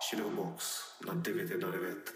[0.00, 2.10] シルボックス乗ってみて乗れべって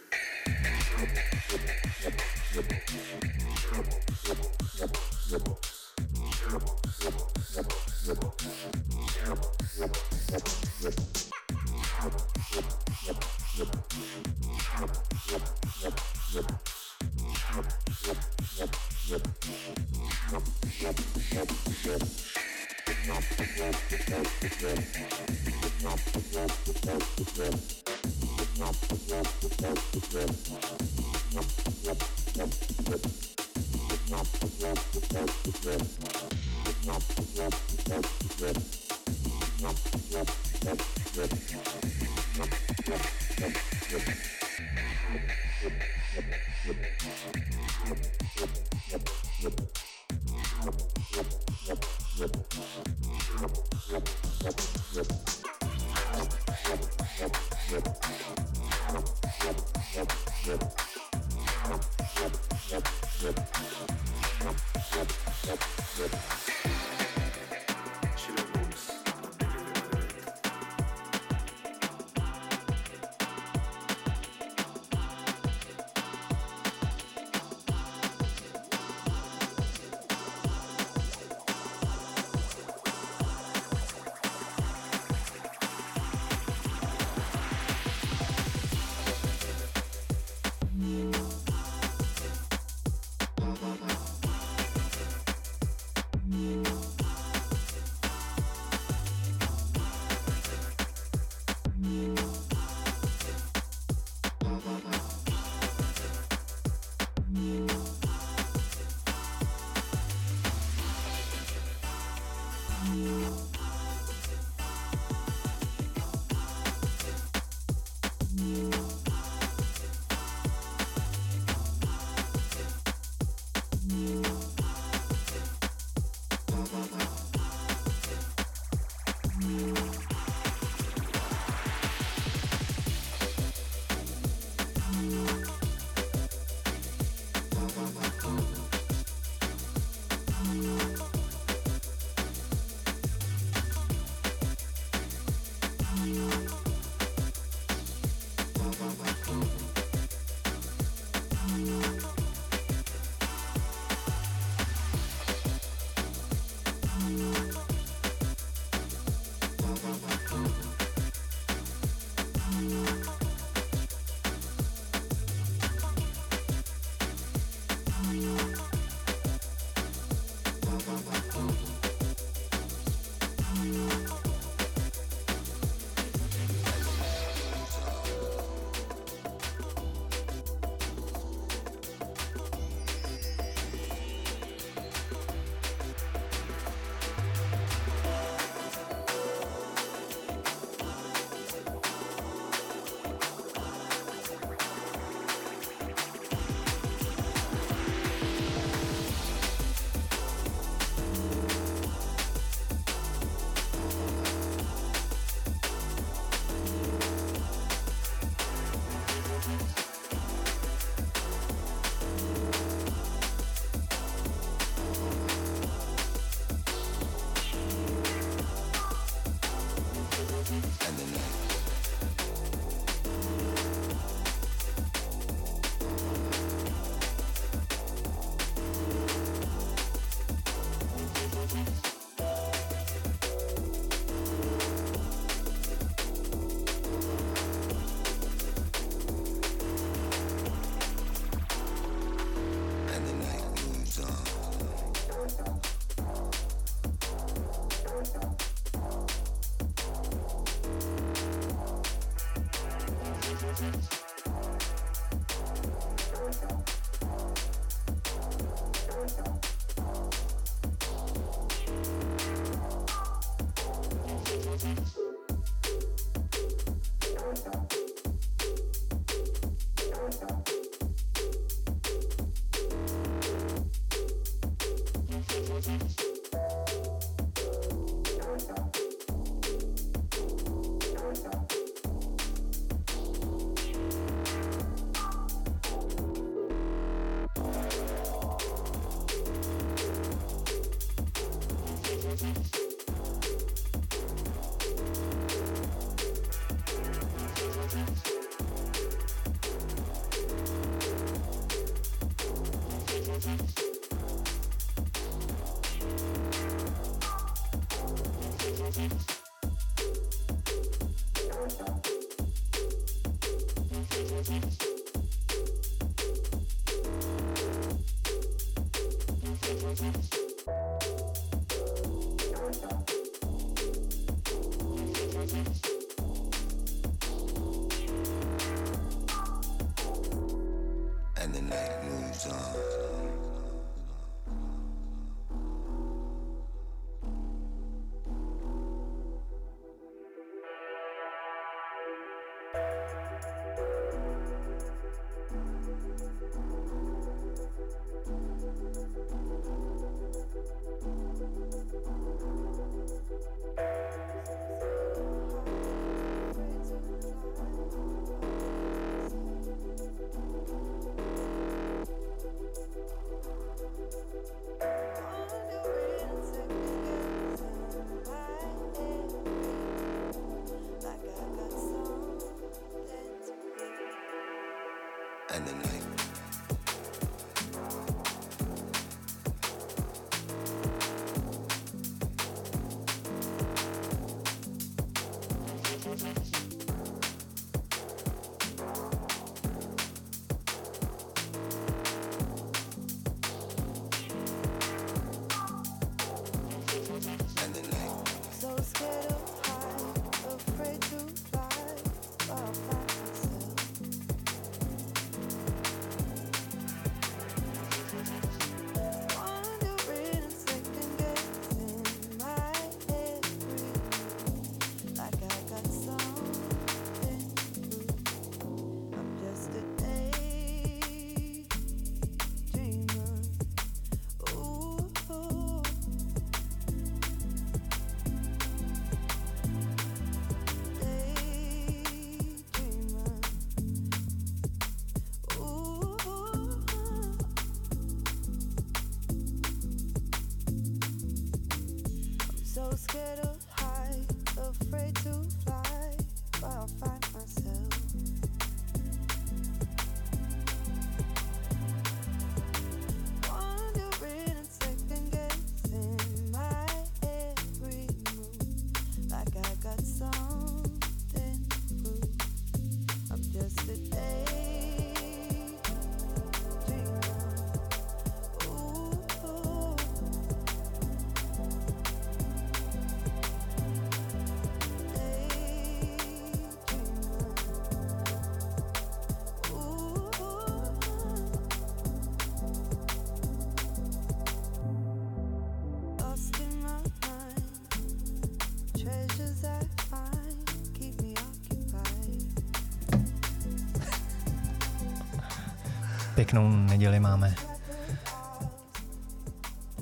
[496.25, 497.35] Pěknou neděli máme.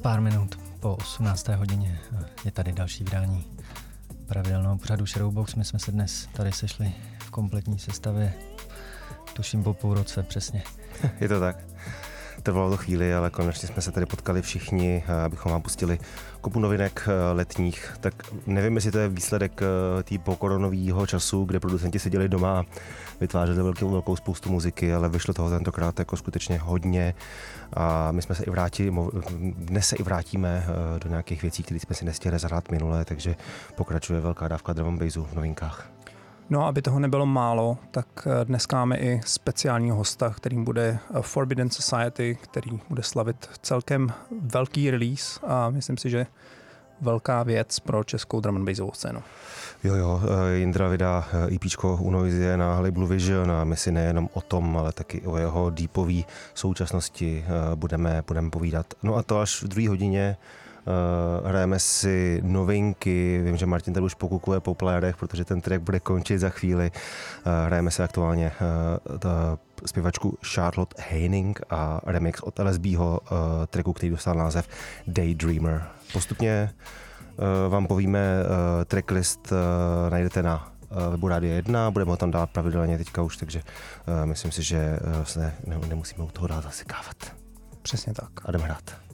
[0.03, 1.49] Pár minut po 18.
[1.49, 2.01] hodině
[2.45, 3.45] je tady další vydání
[4.27, 5.55] pravidelného pořadu Shadowbox.
[5.55, 8.33] My jsme se dnes tady sešli v kompletní sestavě,
[9.33, 10.63] tuším po půl roce přesně.
[11.21, 11.57] je to tak.
[12.43, 15.99] Trvalo to chvíli, ale konečně jsme se tady potkali všichni, abychom vám pustili
[16.41, 17.97] kopu novinek eh, letních.
[18.01, 18.15] Tak
[18.47, 22.65] nevím, jestli to je výsledek eh, té pokoronového času, kde producenti seděli doma a
[23.23, 27.15] vytvářeli velkou, velkou spoustu muziky, ale vyšlo toho tentokrát jako skutečně hodně
[27.73, 28.93] a my jsme se i vrátili,
[29.57, 33.37] dnes se i vrátíme eh, do nějakých věcí, které jsme si nestihli zahrát minule, takže
[33.75, 35.89] pokračuje velká dávka drum bassu v novinkách.
[36.51, 41.23] No aby toho nebylo málo, tak eh, dnes máme i speciálního hosta, kterým bude eh,
[41.23, 46.27] Forbidden Society, který bude slavit celkem velký release a myslím si, že
[47.03, 49.23] velká věc pro českou drum and bassovou scénu.
[49.85, 51.65] Jo, jo, eh, Jindra vydá EP
[52.01, 55.71] u Noise na Blue Vision a my si nejenom o tom, ale taky o jeho
[55.71, 56.23] deepové
[56.55, 57.45] současnosti
[57.75, 58.87] budeme, budeme povídat.
[59.03, 60.37] No a to až v druhé hodině
[61.45, 66.01] hrajeme si novinky, vím, že Martin tady už pokukuje po playerech, protože ten track bude
[66.01, 66.91] končit za chvíli.
[66.91, 68.53] Uh, hrajeme si aktuálně
[69.11, 74.69] uh, ta zpěvačku Charlotte Heining a remix od LSBho uh, tracku, který dostal název
[75.07, 75.83] Daydreamer.
[76.13, 76.71] Postupně
[77.37, 79.59] uh, vám povíme uh, tracklist, uh,
[80.11, 80.73] najdete na
[81.11, 84.99] webu Rádio 1, budeme ho tam dát pravidelně teďka už, takže uh, myslím si, že
[85.19, 87.17] uh, se ne, nemusíme u toho dát zasekávat.
[87.83, 88.31] Přesně tak.
[88.45, 89.12] A jdeme hrát.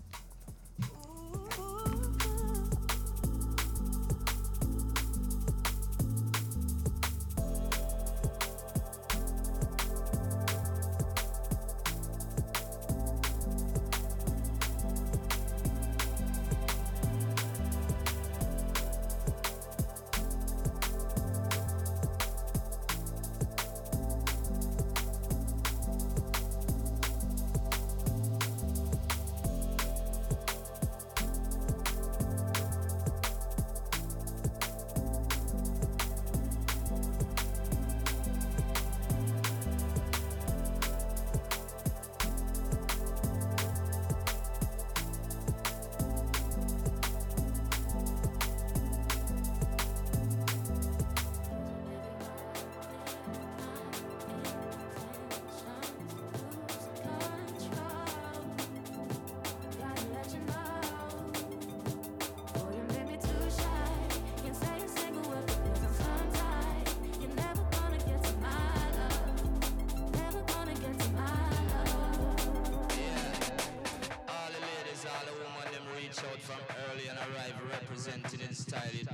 [76.08, 79.07] reach out from early and arrive representing in style.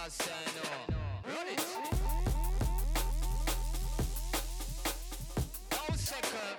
[0.00, 0.62] God say no.
[1.34, 1.58] Run it.
[5.70, 6.56] Down second.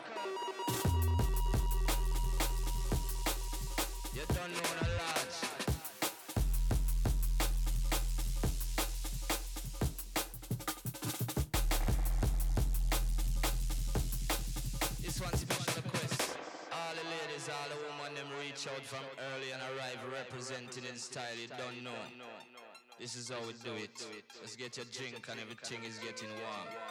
[4.13, 5.37] You don't know the lads.
[15.01, 16.37] This one's special request.
[16.73, 20.97] All the ladies, all the women, them reach out from early and arrive represented in
[20.97, 21.23] style.
[21.41, 22.28] You don't know.
[22.99, 24.03] This is how we do it.
[24.41, 26.88] Let's get your drink and everything is getting warm.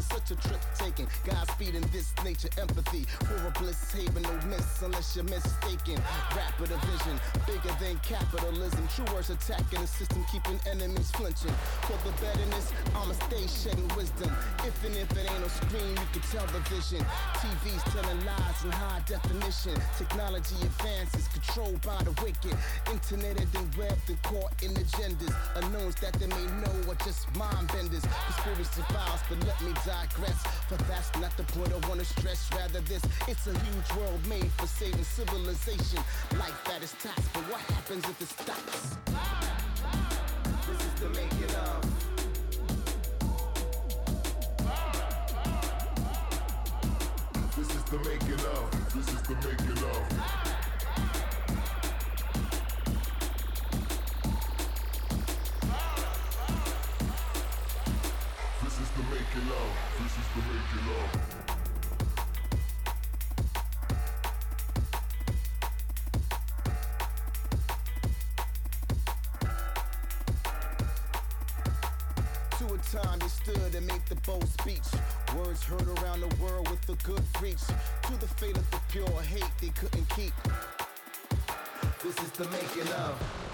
[0.00, 1.06] Around, such a trip taking.
[1.24, 6.02] Godspeed in this nature, empathy for a bliss haven, no miss unless you're mistaken.
[6.34, 8.88] Rapid vision, bigger than capitalism.
[8.94, 11.54] True words attacking the system, keeping enemies flinching.
[11.82, 14.30] For the betterness, I'ma stay shedding wisdom.
[14.64, 17.04] If and if it ain't no screen, you can tell the vision.
[17.40, 19.74] TV's telling lies in high definition.
[19.98, 22.56] Technology advances, controlled by the wicked.
[22.90, 25.34] Internet and web, and caught in agendas.
[25.56, 28.04] Unknowns that they may know are just mind benders.
[28.26, 30.42] Conspiracy files, but let me digress.
[30.68, 32.50] For that's not the point I wanna stress.
[32.52, 35.98] Rather, this it's a huge world made for saving civilization.
[36.38, 38.96] Life that is taxed, but what happens if it stops?
[40.68, 41.80] This is the making of.
[47.56, 48.94] This is the making of.
[48.94, 50.39] This is the making of.
[59.38, 59.76] Love.
[60.02, 61.20] This is the.
[72.58, 74.78] To a time you stood and made the bold speech.
[75.36, 76.84] Words heard around the world with
[77.38, 77.68] good.
[78.02, 80.32] To the fate of the pure hate they couldn't keep.
[82.02, 83.49] This is the making of.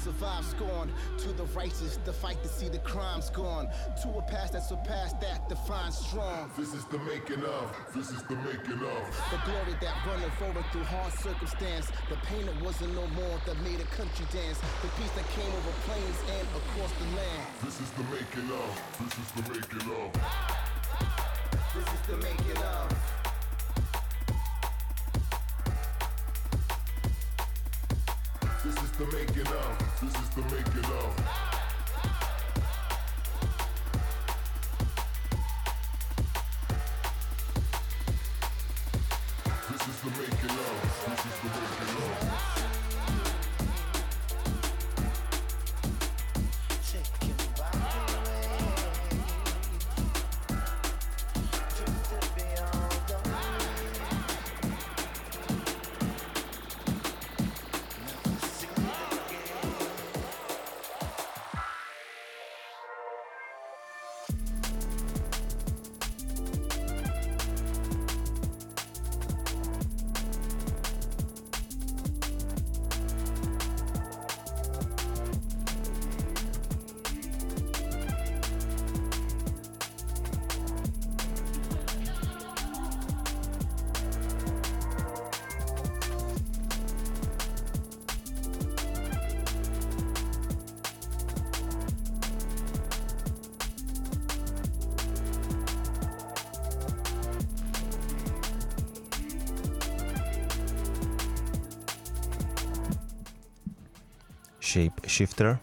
[0.00, 0.92] Survive scorn.
[1.18, 3.68] To the righteous, the fight to see the crimes gone.
[4.02, 6.50] To a past that surpassed that defines strong.
[6.56, 7.76] This is the making of.
[7.94, 9.02] This is the making of.
[9.30, 11.90] The glory that running forward through hard circumstance.
[12.08, 14.58] The pain that wasn't no more that made a country dance.
[14.82, 17.46] The peace that came over plains and across the land.
[17.64, 18.70] This is the making of.
[19.04, 20.10] This is the making of.
[21.74, 22.99] This is the making of.
[29.00, 30.00] The making of.
[30.02, 31.49] This is the making of.
[104.72, 105.58] Shape Shifter.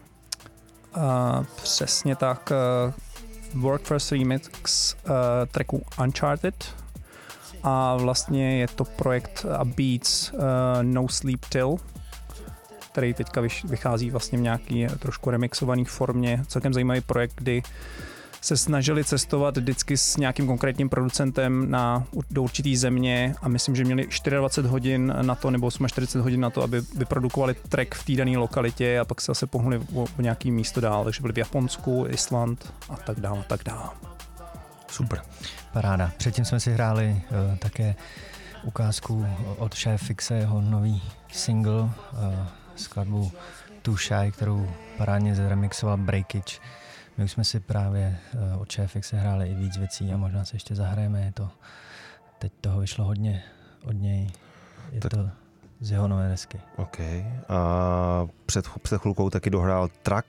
[0.96, 2.52] Uh, přesně tak.
[3.54, 5.10] Uh, Work First Remix uh,
[5.50, 6.74] tracku Uncharted
[7.62, 10.38] a vlastně je to projekt a Beats uh,
[10.82, 11.76] No Sleep Till,
[12.92, 16.44] který teďka vychází vlastně v nějaký trošku remixovaný formě.
[16.46, 17.62] Celkem zajímavý projekt, kdy
[18.40, 23.84] se snažili cestovat vždycky s nějakým konkrétním producentem na, do určitý země a myslím, že
[23.84, 28.12] měli 24 hodin na to nebo 48 hodin na to, aby vyprodukovali track v té
[28.12, 31.38] dané lokalitě a pak se zase pohnuli o, o nějaký místo dál, takže byli v
[31.38, 33.88] Japonsku, Island a tak dále, a tak dále.
[34.90, 35.22] Super.
[35.72, 36.12] Paráda.
[36.16, 37.94] Předtím jsme si hráli uh, také
[38.62, 39.26] ukázku
[39.58, 41.90] od Chef Fixe, jeho nový single, uh,
[42.76, 43.32] skladbu
[43.82, 46.58] Too Shy, kterou parádně zremixoval Breakage.
[47.18, 48.18] My už jsme si právě
[48.54, 51.20] uh, od Fixe hráli i víc věcí a možná se ještě zahrajeme.
[51.20, 51.50] Je to,
[52.38, 53.42] teď toho vyšlo hodně
[53.84, 54.30] od něj.
[54.92, 55.10] Je tak.
[55.10, 55.30] to
[55.80, 56.60] z jeho nové desky.
[56.76, 56.98] OK.
[57.48, 60.26] A před, před chvilkou taky dohrál track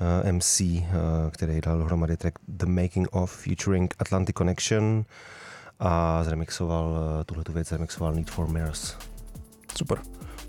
[0.00, 5.04] uh, eh, MC, uh, eh, který dal dohromady track The Making of featuring Atlantic Connection
[5.80, 8.96] a zremixoval uh, tuhle věc, zremixoval Need for Mirrors.
[9.76, 9.98] Super.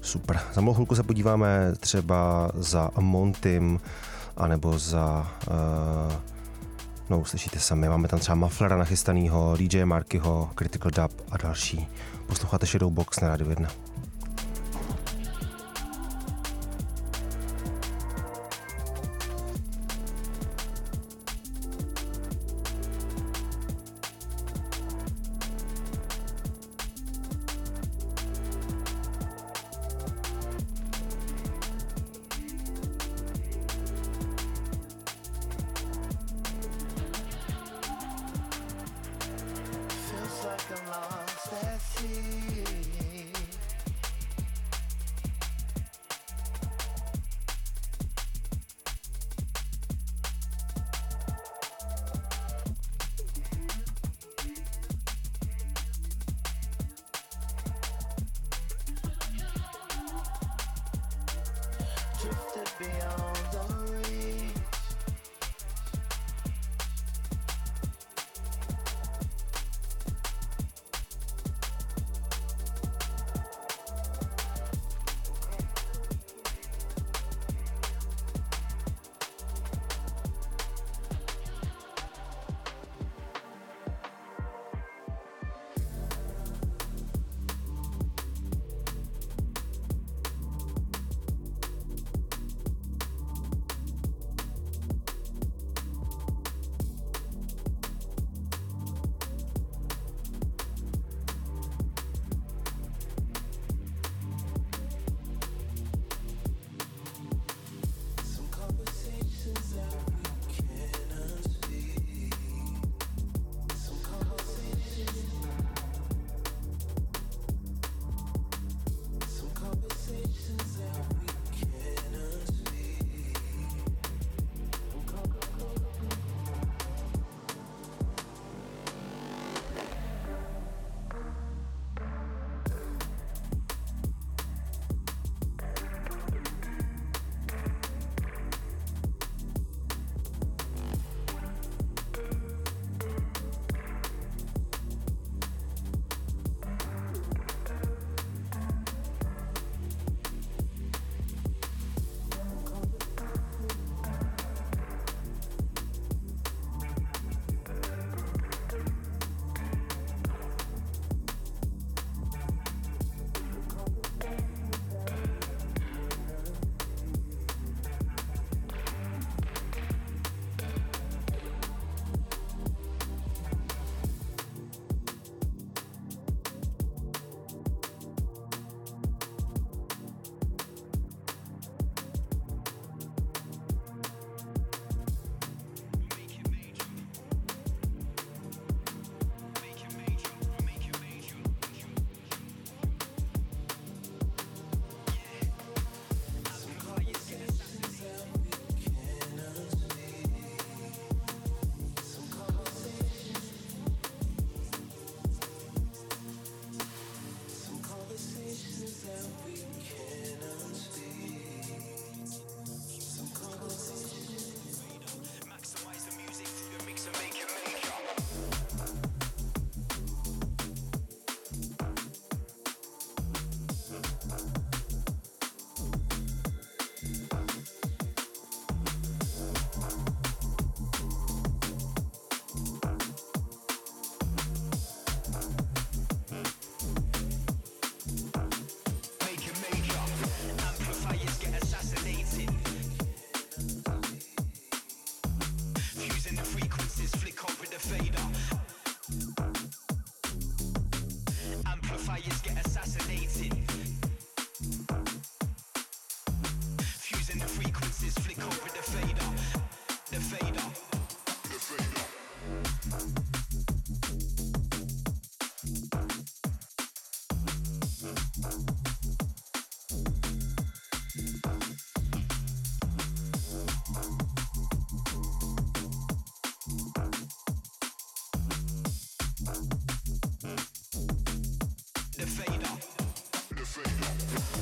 [0.02, 0.39] Super.
[0.54, 3.80] Za malou chvilku se podíváme třeba za Montym,
[4.38, 6.13] anebo za uh,
[7.10, 11.88] no slyšíte sami, máme tam třeba Mufflera nachystanýho, DJ Markyho, Critical Dub a další.
[12.28, 13.69] Posloucháte Shadowbox na Radio 1.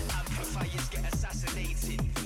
[0.09, 2.20] Amplifiers get assassinated.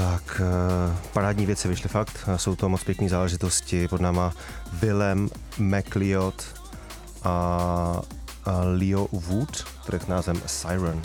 [0.00, 2.28] Tak, eh, parádní věci vyšly fakt.
[2.36, 3.88] Jsou to moc pěkné záležitosti.
[3.88, 4.32] Pod náma
[4.72, 6.44] Willem McLeod
[7.22, 8.00] a,
[8.78, 11.02] Leo Wood, track názvem Siren.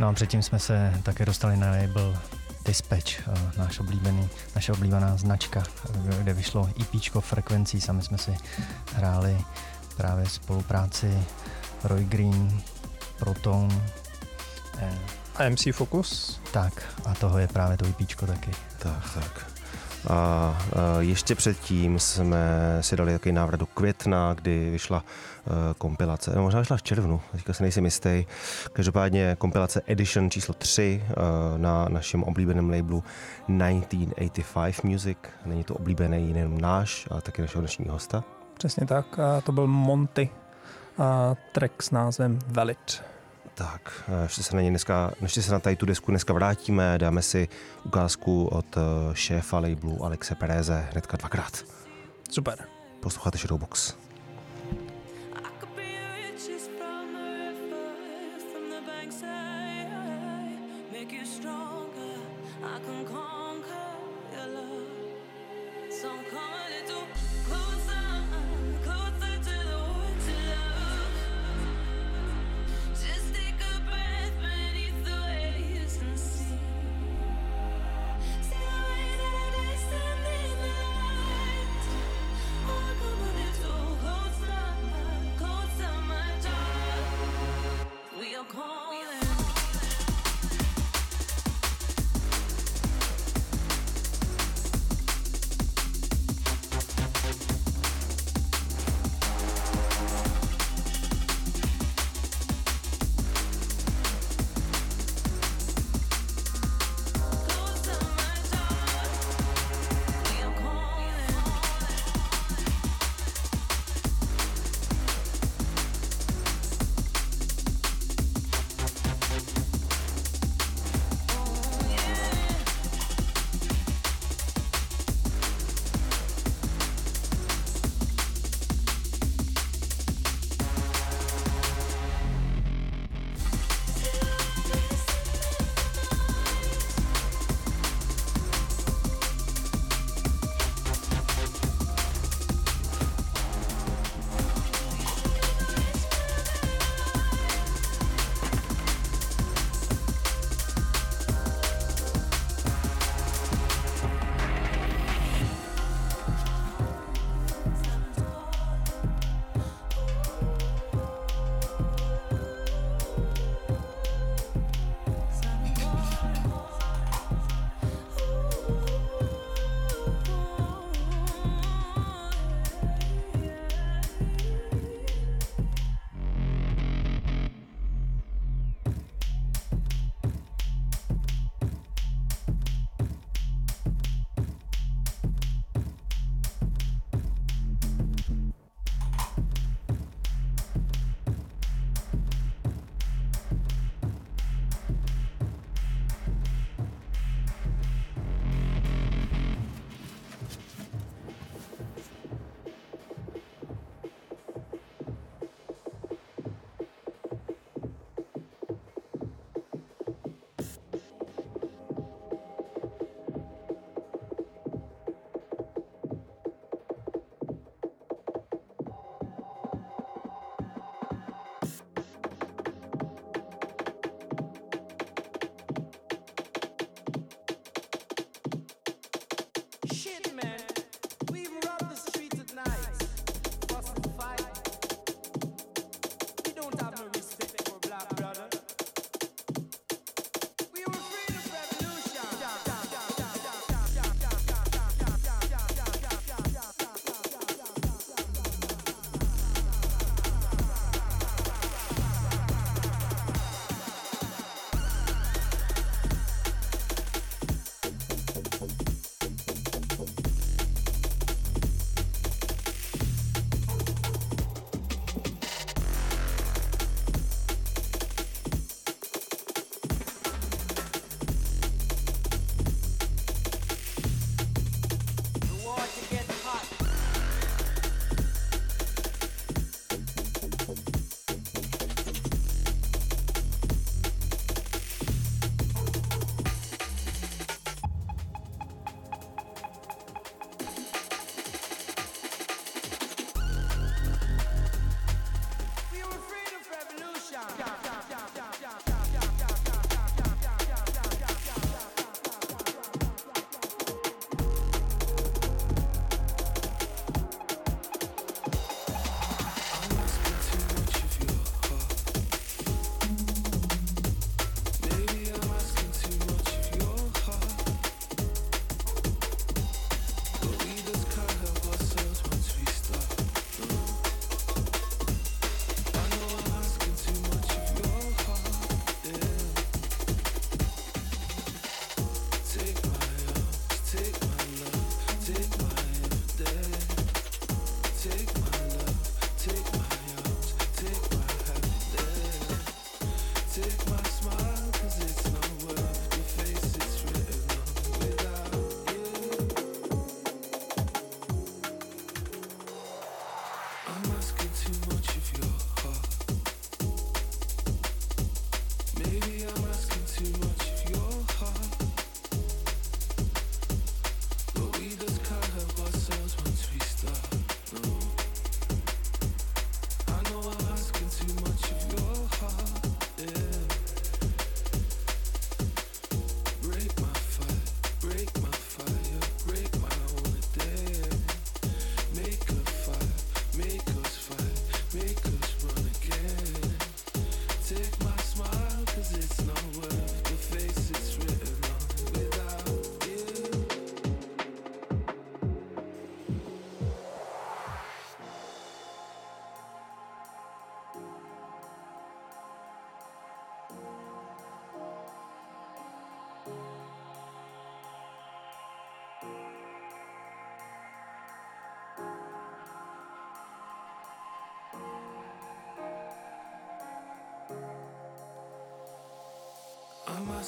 [0.00, 2.18] No a předtím jsme se také dostali na label
[2.64, 5.62] Dispatch, eh, náš oblíbený, naše oblíbená značka,
[5.94, 7.80] eh, kde vyšlo EP frekvencí.
[7.80, 8.36] Sami jsme si
[8.94, 9.44] hráli
[9.96, 11.24] právě spolupráci
[11.84, 12.60] Roy Green,
[13.18, 13.82] Proton,
[14.78, 14.98] eh,
[15.38, 16.40] A MC Focus?
[16.52, 17.96] tak a toho je právě to EP
[18.26, 18.50] taky.
[18.78, 19.46] Tak, tak.
[20.08, 20.58] A, a
[20.98, 25.04] ještě předtím jsme si dali takový návrat do května, kdy vyšla
[25.46, 28.26] uh, kompilace, no možná vyšla v červnu, teďka si nejsem jistý.
[28.72, 31.14] Každopádně kompilace Edition číslo 3 uh,
[31.58, 35.18] na našem oblíbeném labelu 1985 Music.
[35.46, 38.24] Není to oblíbený jenom náš, ale taky našeho dnešního hosta.
[38.54, 39.18] Přesně tak.
[39.18, 40.28] A to byl Monty.
[40.98, 43.02] A track s názvem Valid.
[43.58, 46.98] Tak, eh, ještě se na ně dneska, ještě se na tady tu desku dneska vrátíme,
[46.98, 47.48] dáme si
[47.84, 48.80] ukázku od eh,
[49.14, 51.64] šéfa labelu Alexe Pereze hnedka dvakrát.
[52.30, 52.58] Super.
[53.00, 53.94] Posloucháte Shadowbox.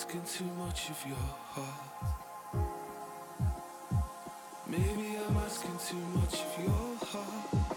[0.00, 2.64] Asking too much of your heart.
[4.66, 7.69] Maybe I'm asking too much of your heart.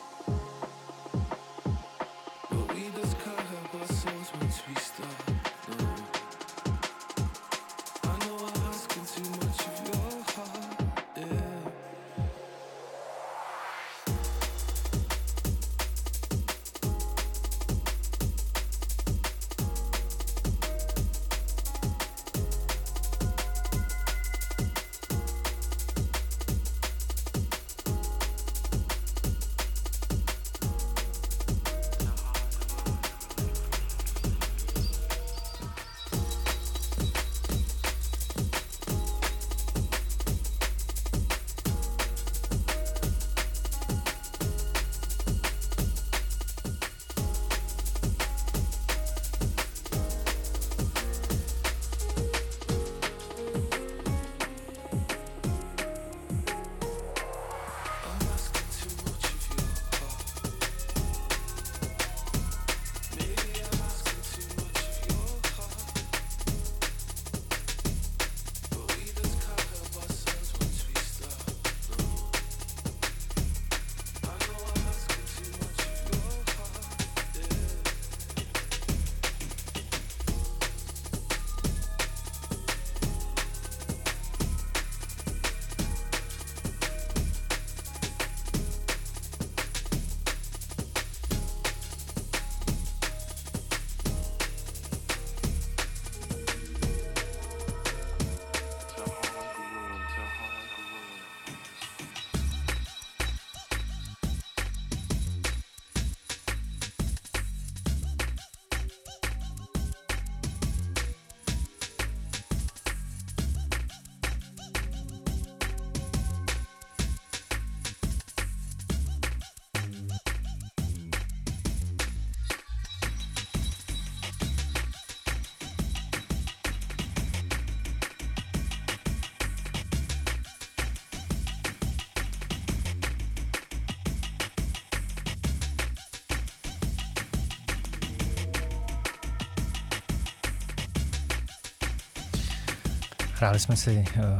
[143.43, 144.39] Hráli jsme si uh,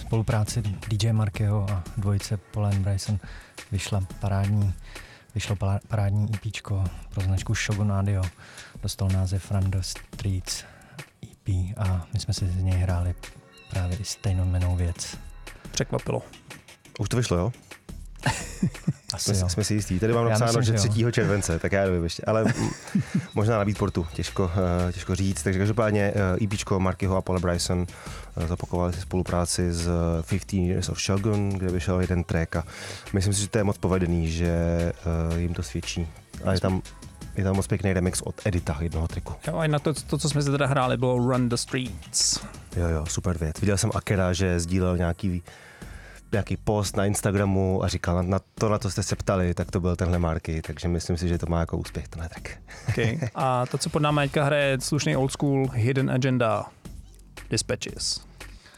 [0.00, 3.18] spolupráci DJ Markyho a dvojice Polen Bryson.
[3.72, 4.74] Vyšla parádní,
[5.34, 5.56] vyšlo
[5.88, 6.62] parádní EP
[7.10, 8.22] pro značku Shogun Audio.
[8.82, 10.64] Dostal název Run the Streets
[11.22, 13.14] EP a my jsme si z něj hráli
[13.70, 15.16] právě i stejnou jmenou věc.
[15.70, 16.22] Překvapilo.
[16.98, 17.52] Už to vyšlo, jo?
[19.14, 19.48] Asi jsme, jo.
[19.48, 19.98] jsme si jistí.
[19.98, 21.10] Tady mám napsáno, myslím, že že jo.
[21.10, 21.12] 3.
[21.12, 22.22] července, tak já nevím ještě.
[22.26, 22.44] Ale
[23.34, 24.50] možná na Beatportu, těžko,
[24.88, 25.42] eh, těžko říct.
[25.42, 27.94] Takže každopádně eh, EPčko Markyho a Paula Bryson eh,
[28.46, 32.64] zapakovali si spolupráci s eh, 15 Years of Shogun, kde vyšel jeden track a
[33.12, 34.52] myslím si, že to je moc povedený, že
[34.92, 36.06] eh, jim to svědčí.
[36.44, 36.82] A je tam,
[37.36, 39.34] je tam moc pěkný remix od Edita jednoho tracku.
[39.46, 42.40] Jo, a na to, to, co jsme si teda hráli, bylo Run the Streets.
[42.76, 43.60] Jo, jo, super věc.
[43.60, 45.42] Viděl jsem Akera, že sdílel nějaký
[46.32, 49.80] nějaký post na Instagramu a říkal, na to, na to jste se ptali, tak to
[49.80, 52.48] byl tenhle Marky, takže myslím si, že to má jako úspěch tenhle track.
[52.88, 53.18] Okay.
[53.34, 56.66] A to, co pod námi teďka hraje, je slušný old school Hidden Agenda
[57.50, 58.29] Dispatches.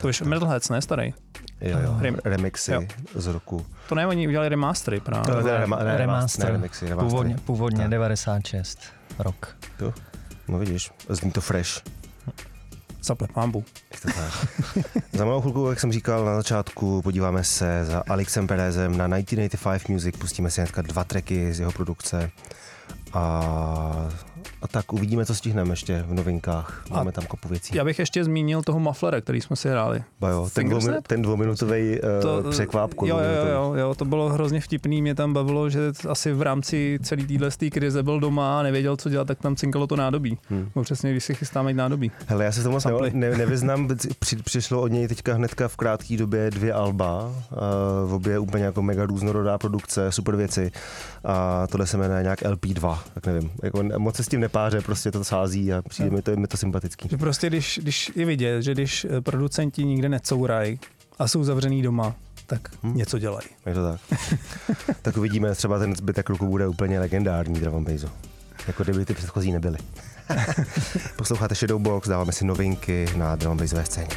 [0.03, 1.14] To už Metalheads, ne starý?
[1.61, 2.82] Jo, jo, Rem- remixy jo.
[3.14, 3.66] z roku.
[3.88, 5.24] To ne, oni udělali remastery právě.
[5.42, 6.44] To je rema- ne, Remaster.
[6.46, 7.11] Ne, remixy, remastery.
[7.11, 7.90] Původně, původně Tak.
[7.90, 8.78] 96
[9.18, 9.57] rok.
[9.78, 9.94] To,
[10.48, 11.70] no vidíš, zní to fresh.
[13.03, 13.64] Zaple pambu.
[15.12, 19.88] Za malou chvilku, jak jsem říkal na začátku, podíváme se za Alexem Perezem na 1985
[19.94, 22.30] Music, pustíme si hnedka dva tracky z jeho produkce
[23.12, 23.42] a,
[24.62, 26.84] a tak uvidíme, co stihneme ještě v novinkách.
[26.90, 27.76] Máme A tam kopu věcí.
[27.76, 30.03] Já bych ještě zmínil toho Mufflera, který jsme si hráli.
[30.20, 31.99] Ba jo, ten, dvou, ten dvouminutový
[32.45, 33.07] uh, překvápku.
[33.07, 36.99] Jo, jo, jo, jo, to bylo hrozně vtipný, mě tam bavilo, že asi v rámci
[37.03, 40.38] celé téhle krize byl doma a nevěděl, co dělat, tak tam cinkalo to nádobí.
[40.51, 40.70] Hmm.
[40.76, 42.11] No přesně, když si chystáme jít nádobí.
[42.26, 43.88] Hele, já se tomu moc ne, ne, nevyznám,
[44.18, 48.64] při, přišlo od něj teďka hnedka v krátké době dvě alba, uh, v obě úplně
[48.64, 50.70] jako mega různorodá produkce, super věci
[51.24, 55.24] a tohle se jmenuje nějak LP2, tak nevím, jako moc se tím nepáře, prostě to
[55.24, 57.09] sází a přijde mi to, mi to sympatický.
[57.11, 60.80] Že prostě, když, když je vidět, že když eh, producenti nikde necourají
[61.18, 62.14] a jsou zavřený doma,
[62.47, 62.97] tak Hmm.
[62.97, 63.47] něco dělají.
[63.66, 64.01] Je to tak.
[65.03, 68.09] tak uvidíme, třeba ten zbytek roku bude úplně legendární and bassu.
[68.66, 69.78] Jako kdyby ty předchozí nebyly.
[71.16, 74.09] Posloucháte Shadowbox, dáváme si novinky na drum and bassové scéně.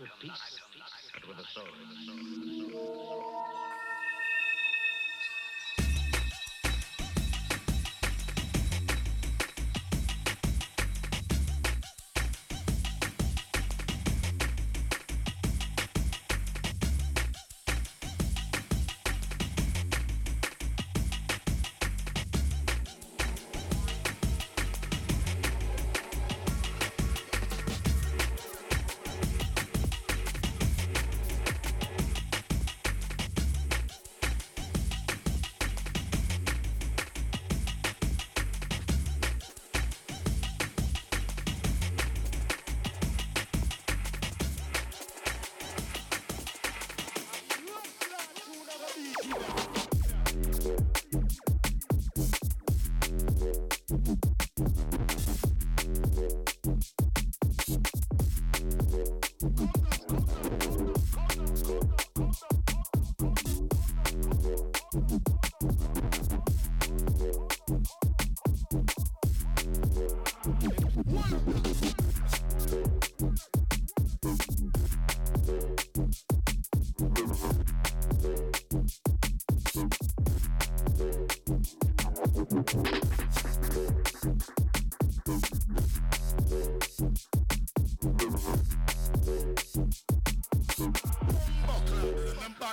[0.00, 0.55] of peace.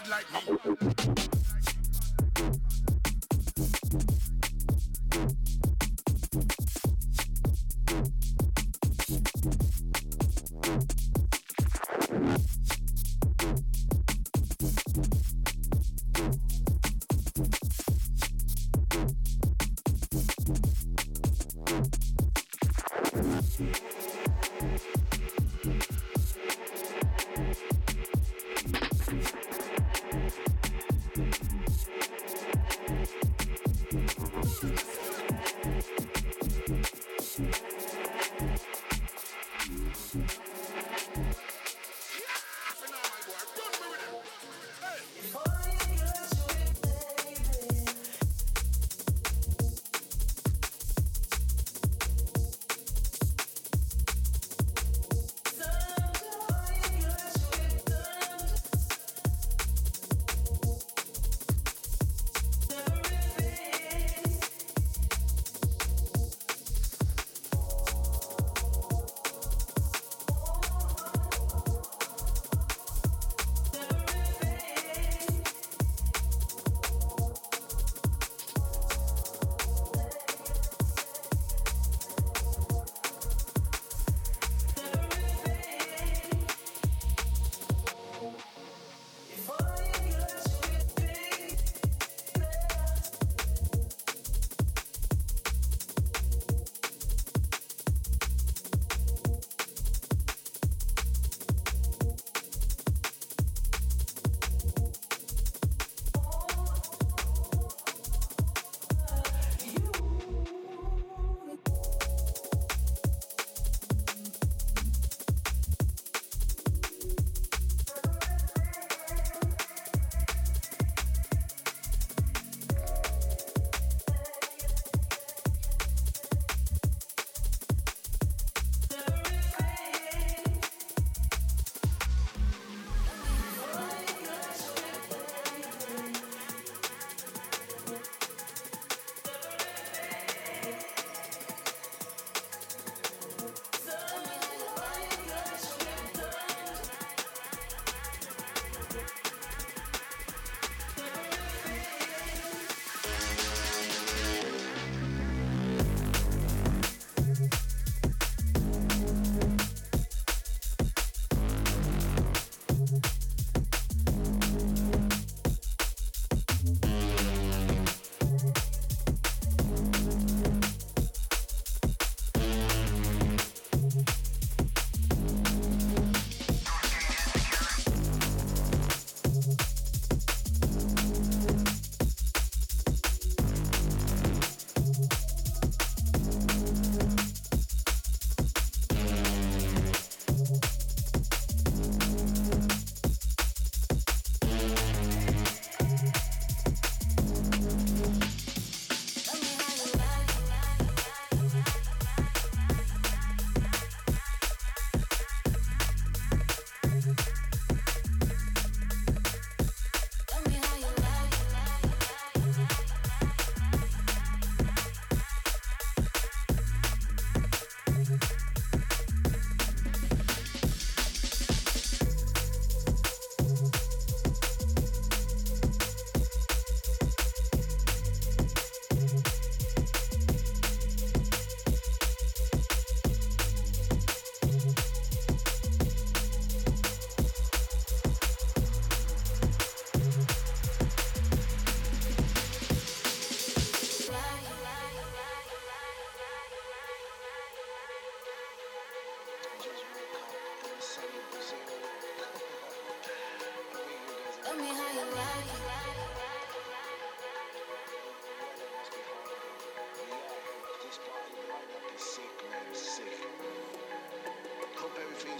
[0.09, 1.12] like me.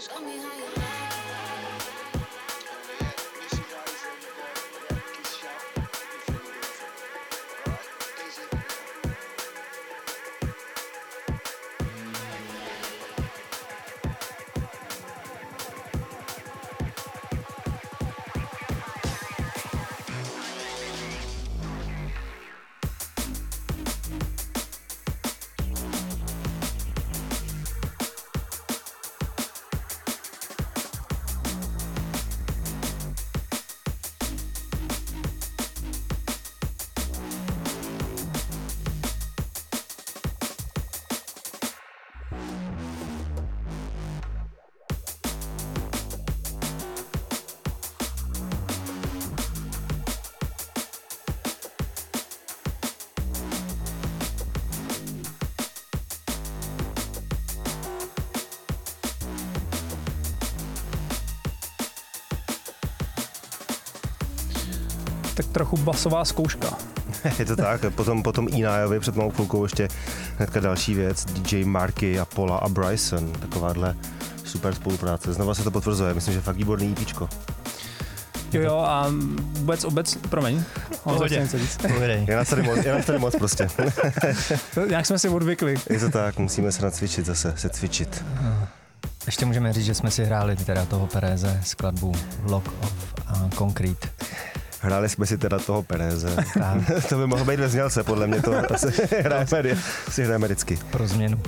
[0.04, 1.03] Show me how you love.
[65.34, 66.68] Tak trochu basová zkouška.
[67.38, 69.88] Je to tak, potom, potom Inajovi před malou chvilkou ještě
[70.36, 73.96] hnedka další věc, DJ Marky a Paula a Bryson, takováhle
[74.44, 75.32] super spolupráce.
[75.32, 77.28] Znova se to potvrzuje, myslím, že fakt výborný EPčko.
[78.52, 79.12] Jo, jo, a
[79.58, 80.62] vůbec, obec, promiň.
[82.28, 83.68] Je nás tady moc, je nás tady moc prostě.
[84.88, 85.74] Nějak jsme si odvykli.
[85.90, 88.24] Je to tak, musíme se nacvičit zase, se cvičit.
[89.26, 92.12] Ještě můžeme říct, že jsme si hráli teda toho Pereze skladbu
[92.42, 92.92] Lock of
[93.26, 94.08] a Concrete.
[94.84, 96.36] Hráli jsme si teda toho Pereze.
[96.58, 96.78] Tak.
[97.08, 98.86] to by mohlo být ve znělce, podle mě to asi
[99.22, 99.76] hrajeme,
[100.10, 100.78] si hrajeme vždycky.
[100.90, 101.38] Pro změnu.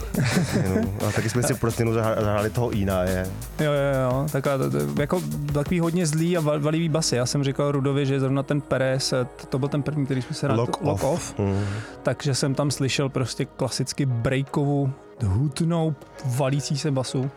[1.02, 3.26] No, a taky jsme si pro zahra- zahráli toho Ina, je.
[3.60, 5.22] Jo, jo, jo, taková, to- jako
[5.52, 7.16] takový hodně zlý a val- valivý basy.
[7.16, 10.34] Já jsem říkal Rudovi, že zrovna ten Perez, eh, to byl ten první, který jsme
[10.36, 11.04] se rád, Lock lock off.
[11.04, 11.64] off, Mm.
[12.02, 14.90] takže jsem tam slyšel prostě klasicky breakovou,
[15.24, 17.30] hutnou, valící se basu.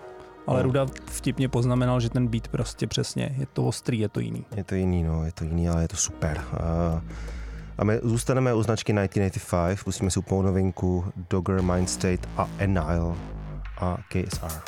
[0.49, 0.63] Ale No.
[0.63, 4.45] Ruda vtipně poznamenal, že ten beat prostě přesně, je to ostrý, je to jiný.
[4.55, 6.41] Je to jiný, no, je to jiný, ale je to super.
[6.53, 7.01] A,
[7.77, 13.15] a my zůstaneme u značky 1985, pustíme si úplnou novinku Dogger, Mindstate a Enile
[13.77, 14.61] a KSR.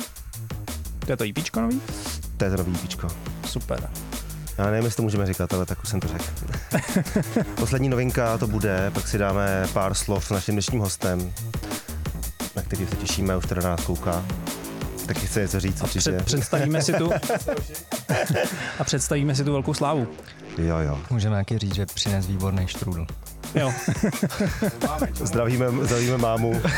[1.06, 1.82] To je to IPčko nový?
[2.38, 3.08] To je to nový EPčko.
[3.46, 3.90] Super.
[4.58, 6.26] Já nevím, jestli to můžeme říkat, ale tak už jsem to řekl.
[7.56, 11.34] Poslední novinka to bude, pak si dáme pár slov s naším dnešním hostem,
[12.56, 14.26] na který se těšíme, už teda nás kouká.
[15.14, 16.00] Taky chce něco říct A určitě.
[16.12, 17.12] před, představíme si tu
[18.80, 20.08] a představíme si tu velkou slávu.
[20.58, 21.00] Jo, jo.
[21.10, 23.08] Můžeme taky říct, že přines výborný štrůdl.
[23.56, 23.74] Jo.
[25.14, 26.62] Zdravíme, zdravíme mámu.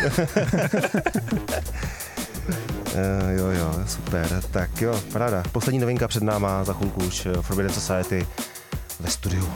[2.96, 4.42] Eh, jo, jo, super.
[4.52, 5.44] Tak jo, paráda.
[5.52, 8.28] Poslední novinka před náma, za chvilku už Forbidden Society
[9.00, 9.54] ve studiu.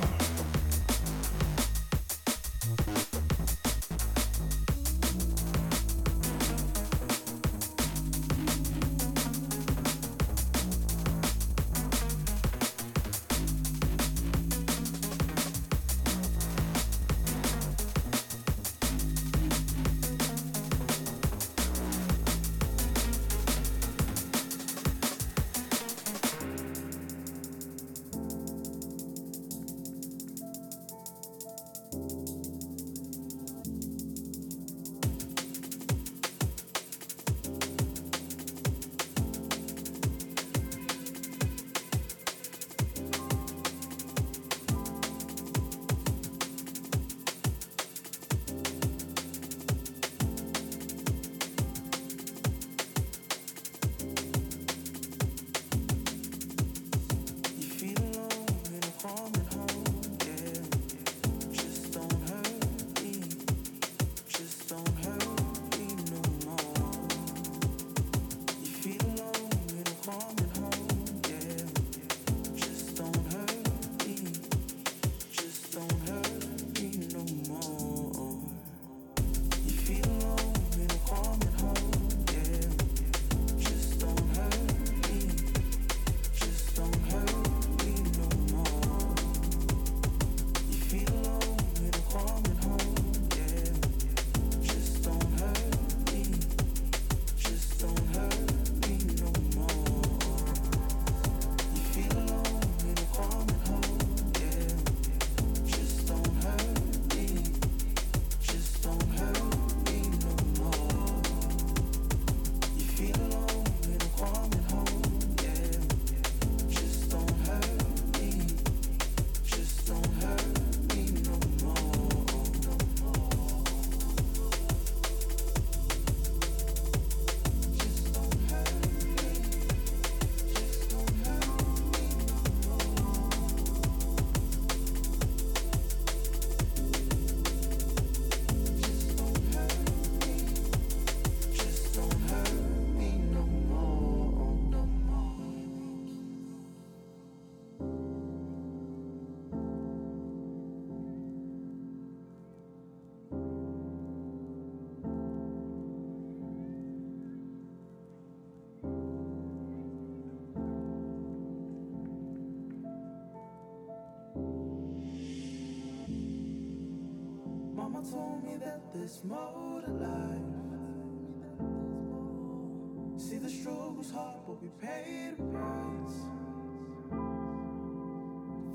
[174.68, 176.18] We pay the price.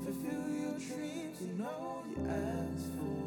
[0.03, 3.23] Fulfill your dreams, you know you asked for.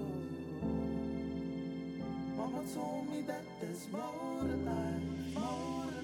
[2.36, 5.02] Mama told me that there's more to life,
[5.34, 5.95] more to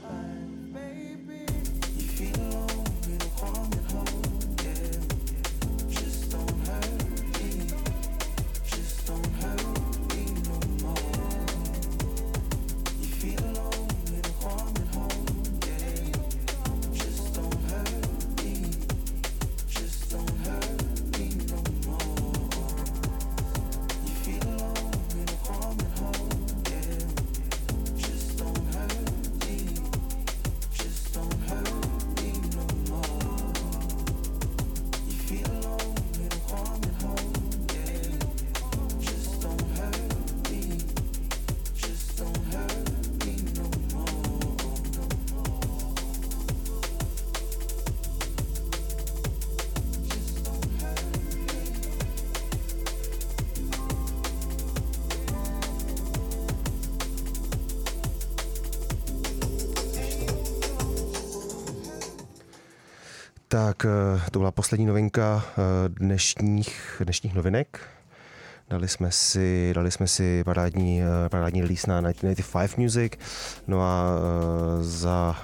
[63.52, 67.80] Tak eh, to byla poslední novinka eh, dnešních, dnešních novinek.
[68.70, 73.12] Dali jsme si, dali jsme si parádní, eh, parádní release na 1995 Music.
[73.66, 74.06] No a
[74.80, 75.36] za,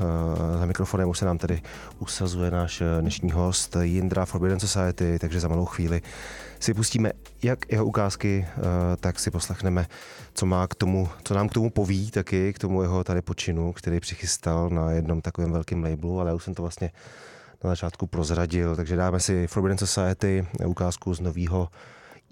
[0.58, 1.62] za mikrofonem už se nám tedy
[1.98, 6.02] usazuje náš dnešní host Jindra Forbidden Society, takže za malou chvíli
[6.60, 8.46] si pustíme jak jeho ukázky,
[9.00, 9.86] tak si poslechneme,
[10.34, 13.72] co, má k tomu, co nám k tomu poví taky, k tomu jeho tady počinu,
[13.72, 16.90] který přichystal na jednom takovém velkém labelu, ale já už jsem to vlastně
[17.64, 21.68] na začátku prozradil, takže dáme si Forbidden Society ukázku z nového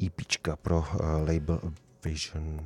[0.06, 1.60] EPčka pro uh, label
[2.04, 2.60] Vision.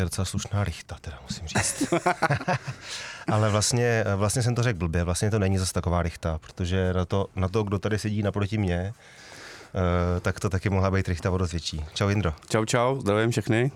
[0.00, 1.94] To je docela slušná richta, teda musím říct.
[3.32, 7.04] Ale vlastně, vlastně jsem to řekl blbě, vlastně to není zase taková richta, protože na
[7.04, 8.92] to, na to kdo tady sedí naproti mě,
[10.16, 11.84] eh, tak to taky mohla být richta o dost větší.
[11.94, 12.34] Čau Jindro.
[12.48, 13.72] Čau, čau, zdravím všechny.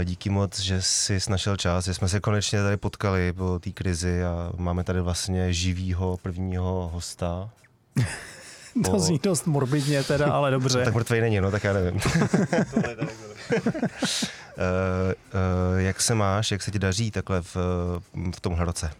[0.00, 3.70] Eh, Díky moc, že jsi našel čas, že jsme se konečně tady potkali po té
[3.70, 7.50] krizi a máme tady vlastně živýho prvního hosta.
[8.90, 10.78] To zní dost morbidně teda, ale dobře.
[10.84, 12.00] Tak mrtvej není, no tak já nevím.
[14.60, 15.14] Eh,
[15.78, 17.56] eh, jak se máš, jak se ti daří takhle v,
[18.36, 18.90] v tomhle roce?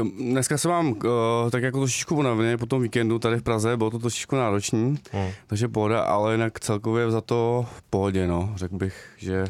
[0.00, 3.76] Uh, dneska se mám uh, tak jako trošičku unavený po tom víkendu tady v Praze,
[3.76, 5.28] bylo to trošičku náročný, Hmm.
[5.46, 9.44] takže pohoda, ale jinak celkově za to pohodě, no, řekl bych, že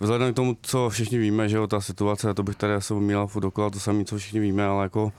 [0.00, 3.26] vzhledem k tomu, co všichni víme, že jo, ta situace, to bych tady asi měl
[3.26, 5.12] furt dokola to samé, co všichni víme, ale jako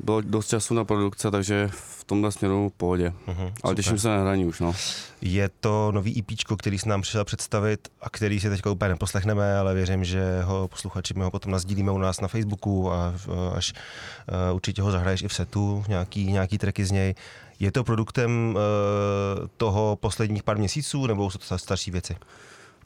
[0.00, 3.12] bylo dost času na produkce, takže v tomhle směru v pohodě.
[3.26, 3.74] Mhm, ale super.
[3.76, 4.74] těším se na hraní už, no.
[5.20, 9.58] Je to nový EP, který jsi nám přišel představit a který si teď úplně neposlechneme,
[9.58, 13.14] ale věřím, že ho posluchači my ho potom nazdílíme u nás na Facebooku a
[13.54, 17.14] až uh, určitě ho zahraješ i v setu, nějaký, nějaký tracky z něj.
[17.60, 22.16] Je to produktem uh, toho posledních pár měsíců, nebo jsou to starší věci?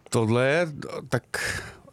[0.08, 0.66] Tohle je
[1.08, 1.22] tak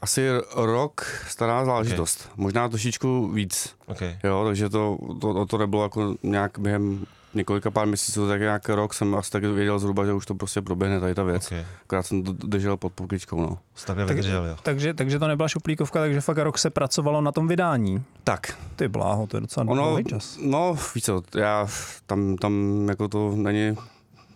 [0.02, 2.22] asi rok stará záležitost.
[2.26, 2.44] Okay.
[2.44, 3.76] Možná trošičku víc.
[3.86, 4.18] Okay.
[4.24, 8.94] Jo, takže to, to, to nebylo jako nějak během několika pár měsíců, tak nějak rok
[8.94, 11.46] jsem asi tak věděl zhruba, že už to prostě proběhne tady ta věc.
[11.46, 11.66] Okay.
[11.84, 13.58] Akorát jsem to držel pod pokličkou, no.
[13.86, 14.56] Takhle vydržel, jo.
[14.64, 18.04] Takže, takže to nebyla šuplíkovka, takže fakt rok se pracovalo na tom vydání.
[18.24, 18.58] Tak.
[18.76, 20.38] Ty bláho, to je docela Ono, čas.
[20.42, 21.68] no, víš co, já
[22.06, 23.76] tam, tam jako to není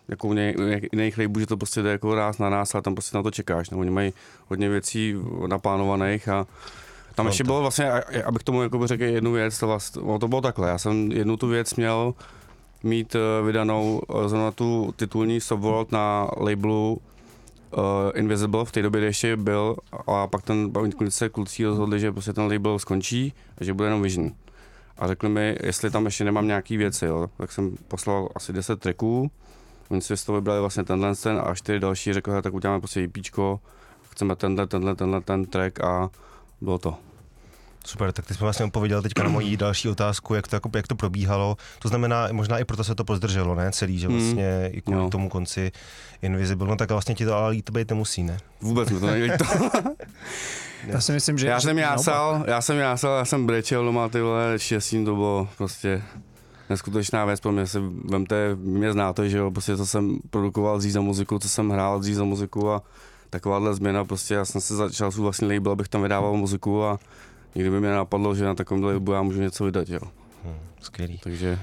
[0.07, 0.53] jako u ně-
[0.91, 3.31] jiných labelů, že to prostě jde jako ráz na nás, ale tam prostě na to
[3.31, 3.69] čekáš.
[3.69, 4.13] No, oni mají
[4.47, 5.15] hodně věcí
[5.47, 6.47] naplánovaných a
[7.15, 7.91] tam No, ještě bylo vlastně,
[8.25, 11.47] abych tomu jako řekl jednu věc, to, vlastně, to bylo takhle, já jsem jednu tu
[11.47, 12.13] věc měl
[12.83, 17.01] mít uh, vydanou uh, zrovna tu titulní Subworld na labelu
[17.77, 17.81] uh,
[18.15, 19.75] Invisible v té době, kdy ještě byl
[20.07, 20.71] a pak ten
[21.09, 24.31] se kluci rozhodli, že prostě ten label skončí a že bude jenom Vision.
[24.97, 27.27] A řekli mi, jestli tam ještě nemám nějaký věci, jo.
[27.37, 29.31] tak jsem poslal asi 10 tracků,
[29.89, 32.79] oni si z toho vybrali vlastně tenhle ten a čtyři další, řekli, "Hele, tak uděláme
[32.79, 33.59] prostě EPčko,
[34.11, 36.09] chceme tenhle, tenhle, tenhle ten track a
[36.61, 36.95] bylo to.
[37.85, 40.87] Super, tak ty jsme vlastně odpověděl teďka na moji další otázku, jak to, jako, jak
[40.87, 41.57] to probíhalo.
[41.79, 43.71] To znamená, možná i proto se to pozdrželo, ne?
[43.71, 44.13] Celý, že Mm.
[44.15, 45.09] vlastně i kvůli Jo.
[45.09, 45.71] tomu konci
[46.21, 46.67] Invisible.
[46.67, 48.37] No tak vlastně ti to ale líto být nemusí, ne?
[48.61, 49.45] Vůbec mi to nejde to.
[50.87, 51.47] Já si myslím, že...
[51.47, 51.91] já jsem naopak.
[51.97, 56.01] jásal, já jsem jásal, já jsem brečel doma ty vole, štěstím to bylo prostě
[56.73, 60.91] neskutečná věc pro mě, si vemte, mě znáte, že jo, prostě to jsem produkoval dřív
[60.91, 62.81] za muziku, co jsem hrál dřív za muziku a
[63.29, 66.99] takováhle změna, prostě já jsem se začal svůj vlastní label, abych tam vydával muziku a
[67.55, 69.99] nikdy by mě napadlo, že na takovém labelu já můžu něco vydat, jo.
[70.43, 71.19] Hmm, skvělý.
[71.23, 71.59] Takže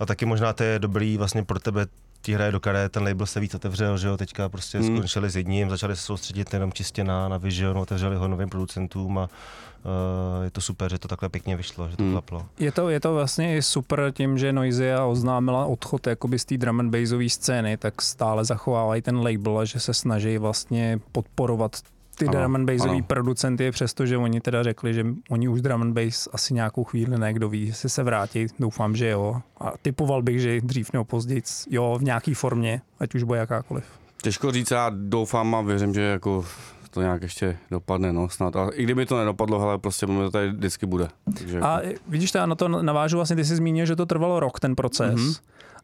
[0.00, 1.86] A taky možná to je dobrý vlastně pro tebe
[2.24, 4.96] ti hraje do karet, ten label se víc otevřel, že jo, teďka prostě Hmm.
[4.96, 9.18] skončili s jedním, začali se soustředit jenom čistě na, na Vision, otevřeli ho novým producentům
[9.18, 12.12] a uh, je to super, že to takhle pěkně vyšlo, že to Hmm.
[12.12, 12.46] klaplo.
[12.58, 16.56] Je to, je to vlastně i super tím, že Noisia oznámila odchod jakoby z té
[16.56, 21.76] drum and bassové scény, tak stále zachovávají ten label a že se snaží vlastně podporovat
[22.14, 25.92] ty Ano, drum and bassový producenty, přestože oni teda řekli, že oni už drum and
[25.92, 29.36] bass asi nějakou chvíli ne, kdo ví, jestli se vrátí, doufám, že jo.
[29.60, 33.84] A typoval bych, že dřív nebo později, jo, v nějaký formě, ať už bude jakákoliv.
[34.22, 36.44] těžko říct, já doufám a věřím, že jako
[36.90, 38.56] to nějak ještě dopadne, no snad.
[38.56, 41.08] A i kdyby to nedopadlo, hele, prostě to tady vždycky bude.
[41.38, 44.40] Takže A jako, vidíš, já na to navážu, vlastně ty jsi zmínil, že to trvalo
[44.40, 45.14] rok, ten proces.
[45.14, 45.24] Mhm.
[45.24, 45.40] Mm-hmm.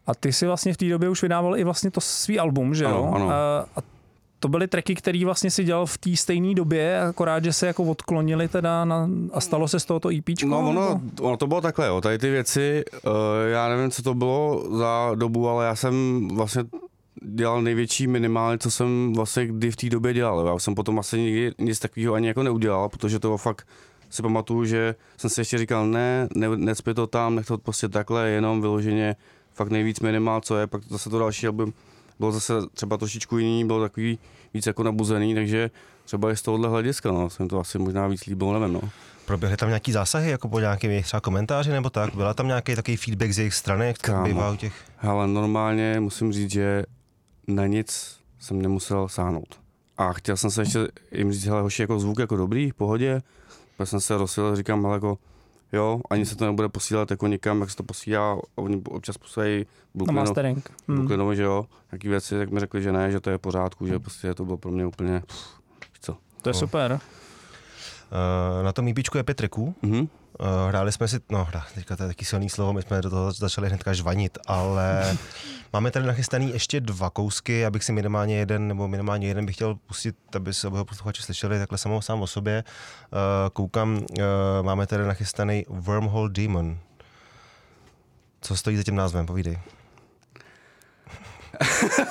[0.07, 2.85] A ty si vlastně v té době už vydával i vlastně to svý album, že
[2.85, 2.91] jo?
[2.91, 3.31] Ano, ano.
[3.31, 3.81] A, a
[4.41, 7.85] to byly tracky, který vlastně si dělal v té stejné době, akorát, že se jako
[7.85, 10.47] odklonili teda na, a stalo se z tohoto EPčko?
[10.47, 12.01] No ono, ono to bylo takhle, jo.
[12.01, 13.11] tady ty věci, uh,
[13.51, 16.65] já nevím, co to bylo za dobu, ale já jsem vlastně
[17.23, 20.47] dělal největší minimálně, co jsem vlastně kdy v té době dělal.
[20.47, 23.67] Já jsem potom asi nikdy nic takového ani jako neudělal, protože to fakt
[24.11, 27.89] si pamatuju, že jsem si ještě říkal, ne, ne necpi to tam, nech to prostě
[27.89, 29.17] takhle, jenom vyloženě
[29.55, 31.73] fakt nejvíc minimál, co je, pak zase to další album
[32.21, 34.19] bylo zase třeba trošičku jiný, bylo takový
[34.55, 35.71] víc jako nabuzený, takže
[36.05, 38.81] třeba i z tohohle hlediska, no, jsem to asi možná víc líbilo, nevím, no.
[39.27, 42.15] Proběhly tam nějaký zásahy, jako po nějakým jejich třeba komentáři nebo tak?
[42.15, 44.75] Byla tam nějaký takový feedback z jejich strany, jak to bývá u těch?
[44.97, 46.85] Hele, normálně musím říct, že
[47.49, 49.61] na nic jsem nemusel sáhnout.
[49.99, 53.23] A chtěl jsem se ještě jim říct, hele hoši, jako zvuk jako dobrý, v pohodě.
[53.77, 55.19] Pak jsem se rozsil, říkám, hele jako,
[55.73, 59.19] jo, ani se to nebude posílat jako nikam, jak se to posílá, a oni občas
[59.19, 60.71] posílají Brooklynu, mastering.
[60.89, 60.99] Hmm.
[60.99, 63.87] Brooklynovi, že jo, jaký věci, tak mi řekli, že ne, že to je v pořádku,
[63.87, 65.61] že prostě to bylo pro mě úplně, pff,
[66.01, 66.17] co.
[66.43, 66.93] To je super.
[66.93, 69.75] Uh, na tom EPčku je pět tracků.
[69.83, 70.09] Mhm.
[70.41, 73.33] Uh, hráli jsme si, no teďka to je taky silný slovo, my jsme do toho
[73.33, 75.17] začali hnedka žvanit, ale
[75.73, 79.75] máme tady nachystaný ještě dva kousky, abych si minimálně jeden, nebo minimálně jeden bych chtěl
[79.75, 82.65] pustit, aby se obyho posluchači slyšeli takhle samou sám o sobě.
[82.65, 83.19] Uh,
[83.53, 84.25] koukám, uh,
[84.63, 86.79] máme tady nachystaný Wormhole Demon.
[88.41, 89.59] Co stojí za tím názvem, povídej.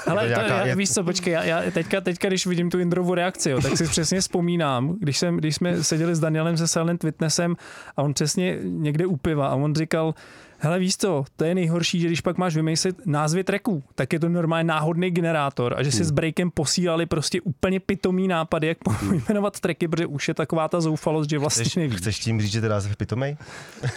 [0.06, 2.46] Hele, Je to to, nějaká- já, je- víš co, počkej, já, já teďka, teďka, když
[2.48, 6.20] vidím tu Indrovu reakci, jo, tak si přesně vzpomínám, když, jsem, když jsme seděli s
[6.20, 7.56] Danielem se Silent Witnessem
[7.98, 10.14] a on přesně někde u piva a on říkal,
[10.60, 14.20] hele víš co, to je nejhorší, že když pak máš vymyslet názvy tracků, tak je
[14.20, 18.78] to normálně náhodný generátor a že si s breakem posílali prostě úplně pitomý nápady, jak
[18.78, 21.98] pojmenovat tracky, protože už je taková ta zoufalost, že vlastně Chceš, nevíš.
[21.98, 23.38] chceš tím říct, že ten název je pitomej?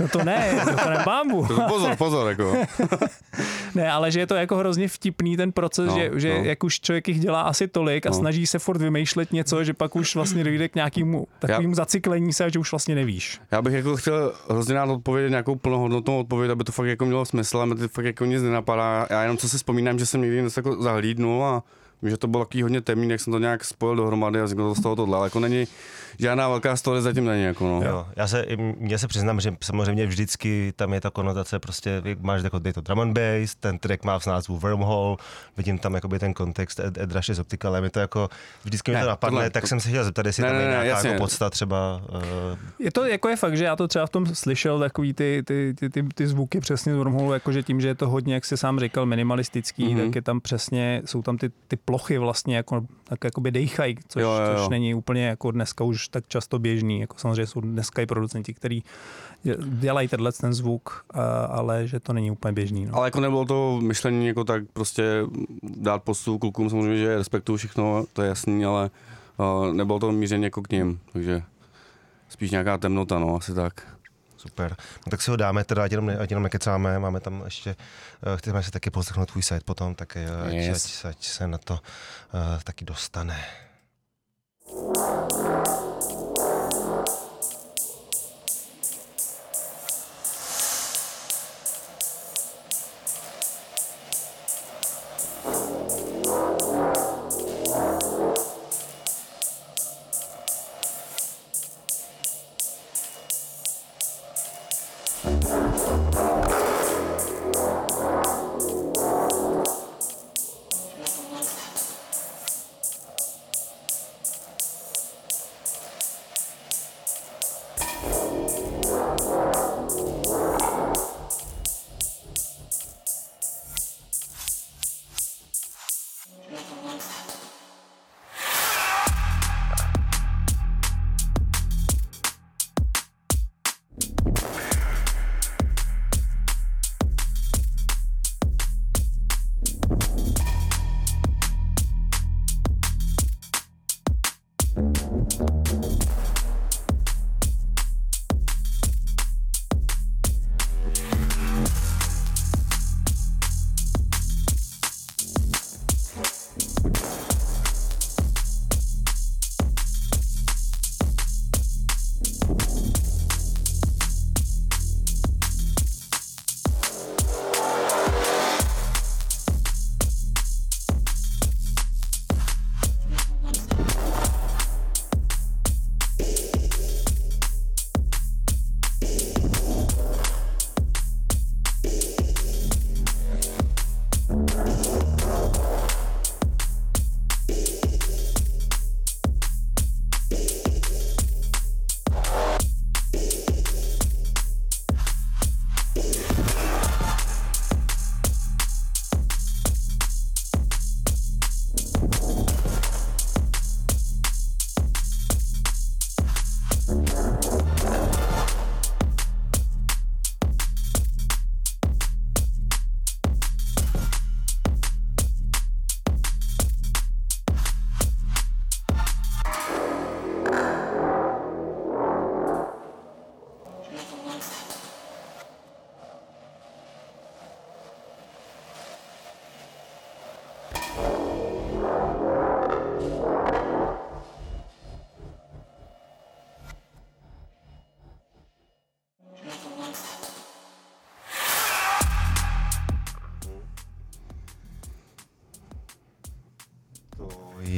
[0.01, 1.47] No to ne, to nepámbu.
[1.47, 2.57] To pozor, pozor, jako.
[3.75, 6.45] Ne, ale že je to jako hrozně vtipný ten proces, No, že, že no.
[6.45, 8.15] jak už člověk jich dělá asi tolik a No.
[8.17, 12.51] snaží se furt vymýšlet něco, že pak už vlastně dojde k nějakému takovému zacyklení se,
[12.51, 13.41] že už vlastně nevíš.
[13.51, 17.25] Já bych jako chtěl hrozně rád odpovědět nějakou plnohodnotnou odpověď, aby to fakt jako mělo
[17.25, 19.07] smysl, a mi to fakt jako nic nenapadá.
[19.11, 21.63] Já jenom co si vzpomínám, že jsem někdy něco jako zahlídnul a
[22.03, 24.75] že to bylo takový hodně temný, jak jsem to nějak spojil dohromady a řekl to
[24.75, 25.67] z toho tohle, ale jako není
[26.19, 27.83] žádná velká story zatím není jako no.
[27.89, 28.47] Jo, já se,
[28.81, 32.81] já se přiznám, že samozřejmě vždycky tam je ta konotace, prostě máš jako je to
[32.81, 35.17] drum and bass, ten track má v názvu Wormhole,
[35.57, 38.29] vidím tam jakoby ten kontext Ed, Ed Rush s optikalem, je to jako,
[38.65, 40.57] vždycky mi Ne, to napadne, tohle- tak to- jsem se chtěl zeptat, jestli Ne, tam
[40.57, 41.11] ne, je ne, nějaká jasně.
[41.11, 44.27] jako podsta třeba, uh, Je to jako je fakt, že já to třeba v tom
[44.27, 47.95] slyšel takový ty, ty, ty, ty, ty zvuky přesně z Wormhole, jakože tím, že je
[47.95, 49.97] to hodně, jak jsi sám říkal, minimalistický, Mhm.
[49.99, 50.05] mm-hmm.
[50.07, 54.23] tak je tam přesně, jsou tam ty, ty plochy vlastně jako, tak jakoby dejchají, což,
[54.23, 54.59] Jo, jo, jo.
[54.59, 58.55] což není úplně jako dneska už tak často běžný, jako samozřejmě jsou dneska i producenti,
[58.55, 58.85] kteří
[59.61, 61.05] dělají tenhle ten zvuk,
[61.49, 62.87] ale že to není úplně běžný.
[62.87, 62.97] No.
[62.97, 65.23] Ale jako nebylo to myšlení jako tak prostě
[65.63, 68.91] dát postu klukům, samozřejmě, že respektuju všechno, to je jasný, ale
[69.73, 71.43] nebylo to míření jako k ním, takže
[72.29, 73.87] spíš nějaká temnota, no, asi tak.
[74.37, 74.77] Super.
[75.07, 77.77] No tak si ho dáme, teda ať jenom, ne- ať jenom nekecáme, máme tam ještě,
[78.27, 81.05] uh, chceme si taky poslechnout tvůj set potom, tak uh, ať, Yes.
[81.05, 81.81] ať, ať se na to uh,
[82.65, 83.37] taky dostane.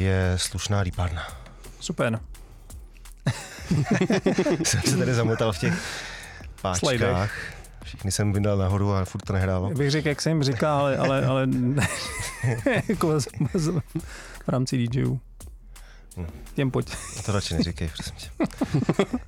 [0.04, 1.22] Je slušná lípárna.
[1.80, 2.20] Super.
[4.64, 5.74] jsem se tady zamotal v těch
[6.62, 6.78] páčkách.
[6.78, 7.54] Slidech.
[7.84, 9.70] Všichni jsem vydal nahoru a furt to nehrálo.
[9.70, 11.88] Bych řekl, jak jsem jim říkal, ale, ale, ale ne,
[12.88, 13.20] jako
[14.44, 15.20] v rámci DJů.
[16.16, 16.26] Hm.
[16.54, 16.96] Těm pojď.
[17.18, 18.28] A to radši neříkej, prosím tě.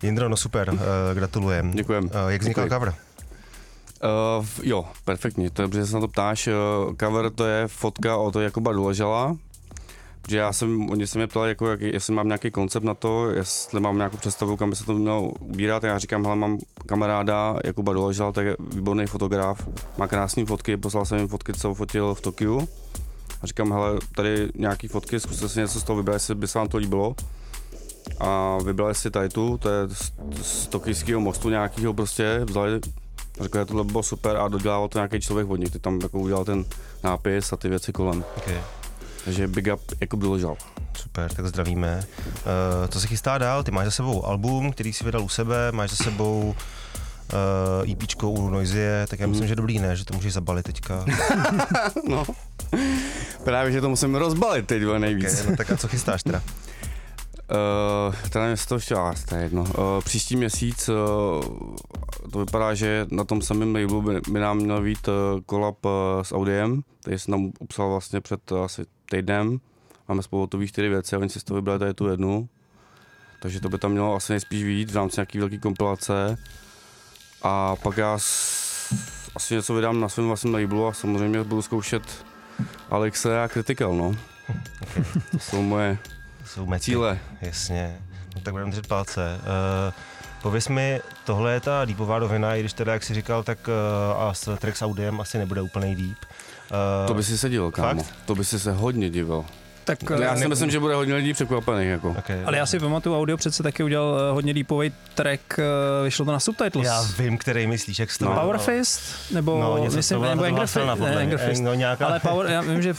[0.02, 0.78] Jindro, no super, uh,
[1.14, 1.70] gratulujem.
[1.70, 2.04] Děkujem.
[2.04, 2.74] Uh, jak vznikal Děkuji.
[2.74, 2.94] cover?
[4.38, 6.46] Uh, jo, perfektně, to je, protože se na to ptáš.
[6.46, 9.36] Uh, cover to je fotka od Jakuba Doležela,
[10.28, 13.30] že já jsem, oni se mě ptali, jako, jak, jestli mám nějaký koncept na to,
[13.30, 15.84] jestli mám nějakou představu, kam by se to mělo ubírat.
[15.84, 19.68] Já říkám, hele, mám kamaráda Jakuba Doležela, to je výborný fotograf,
[19.98, 22.68] má krásné fotky, poslal jsem jim fotky, co fotil v Tokiu.
[23.42, 26.58] A říkám, hele, tady nějaký fotky, zkuste si něco z toho vybrat, jestli by se
[26.58, 27.14] vám to líbilo.
[28.20, 30.12] A vybrali si tady tu, to je z,
[30.42, 32.80] z tokijského mostu nějakého prostě, vzali,
[33.40, 36.18] řekl, že tohle bylo super a dodělal to nějaký člověk od nich, ty tam jako
[36.18, 36.64] udělal ten
[37.04, 38.24] nápis a ty věci kolem.
[38.36, 38.75] Okay.
[39.26, 40.56] Takže big up Jakub Doležal.
[40.96, 42.04] Super, tak zdravíme.
[42.26, 43.62] Uh, co se chystá dál?
[43.62, 46.54] Ty máš za sebou album, který si vydal u sebe, máš za sebou
[47.84, 49.48] uh, EPčko u Noizie, tak já myslím, Mhm.
[49.48, 49.96] že dobrý, ne?
[49.96, 51.04] Že to můžeš zabalit teďka.
[52.08, 52.24] no,
[53.44, 55.40] právě, že to musím rozbalit teď nejvíc.
[55.40, 56.42] Okay, no tak a co chystáš teda?
[58.08, 58.94] Uh, teda nevím, to ještě
[59.28, 59.62] to je jedno.
[59.62, 59.68] Uh,
[60.04, 60.94] příští měsíc uh,
[62.32, 65.14] to vypadá, že na tom samém labelu by, by nám měl být uh,
[65.46, 65.90] kolab uh,
[66.22, 69.60] s Audiem, který jsem tam upsal vlastně před uh, asi týdnem.
[70.08, 72.48] Máme spolu hotový čtyři věci a oni si z toho vybrali tady tu jednu.
[73.42, 76.38] Takže to by tam mělo asi nejspíš vyjít v rámci nějaký velký kompilace.
[77.42, 78.92] A pak já s,
[79.36, 82.24] asi něco vydám na svém vlastním labelu a samozřejmě budu zkoušet
[82.90, 84.06] Alexe a Critical, no.
[84.06, 85.04] Okay.
[85.30, 85.98] To jsou moje
[86.44, 86.84] jsou mety.
[86.84, 87.18] cíle.
[87.40, 88.00] Jasně,
[88.34, 89.40] no, tak budeme držet palce.
[89.40, 89.94] Uh,
[90.42, 94.22] pověz mi, tohle je ta deepová rovina, i když teda, jak jsi říkal, tak uh,
[94.22, 96.18] a s track s Audiem asi nebude úplný deep.
[96.70, 98.02] Uh, To by si se divil, kámo.
[98.02, 98.14] Fakt?
[98.26, 99.44] To by si se hodně divil.
[99.84, 101.88] Tak, Já eh, si myslím, že bude hodně lidí překvapených.
[101.88, 102.10] Jako.
[102.18, 102.44] Okay.
[102.44, 105.40] Ale já si pamatuju, Audio přece taky udělal eh, hodně deepový track,
[106.04, 106.86] vyšlo to na subtitles.
[106.86, 108.40] Já vím, který myslíš, jak to No.
[108.40, 109.00] Power Fist?
[109.30, 111.00] Nebo, No, něco myslím, to nebo to Anger Fist?
[111.00, 111.16] Ne.
[111.16, 111.62] Anger Fist.
[111.62, 112.94] No, nějaká- Ale Power, já vím, že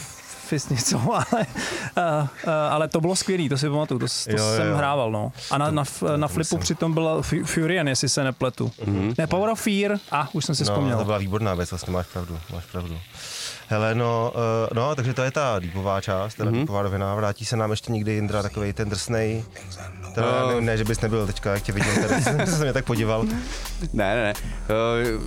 [0.48, 4.36] Fist něco, ale, uh, uh, ale to bylo skvělý, to si pamatuju, to, to Jo,
[4.38, 4.76] jo, jsem jo.
[4.76, 5.32] hrával, no.
[5.50, 6.60] A na, na, f- na flipu myslím.
[6.60, 8.72] přitom byla Fu- Furian, jestli se nepletu.
[8.86, 9.14] Mhm.
[9.18, 10.98] Ne, Power of Fear, a ah, už jsem si no, vzpomněl.
[10.98, 12.98] to byla výborná věc, vlastně máš pravdu, máš pravdu.
[13.70, 14.40] Hele, no, uh,
[14.76, 16.54] no, takže to je ta deepová část, teda Mhm.
[16.54, 16.62] mm-hmm.
[16.62, 17.14] deepová rovina.
[17.14, 19.44] Vrátí se nám ještě někdy Jindra, takový ten drsnej.
[20.14, 20.48] Teda, No.
[20.54, 23.24] ne, ne, že bys nebyl teďka, jak tě vidím, tady jsem se mě tak podíval.
[23.92, 24.32] Ne, ne, ne.
[24.34, 25.22] Uh,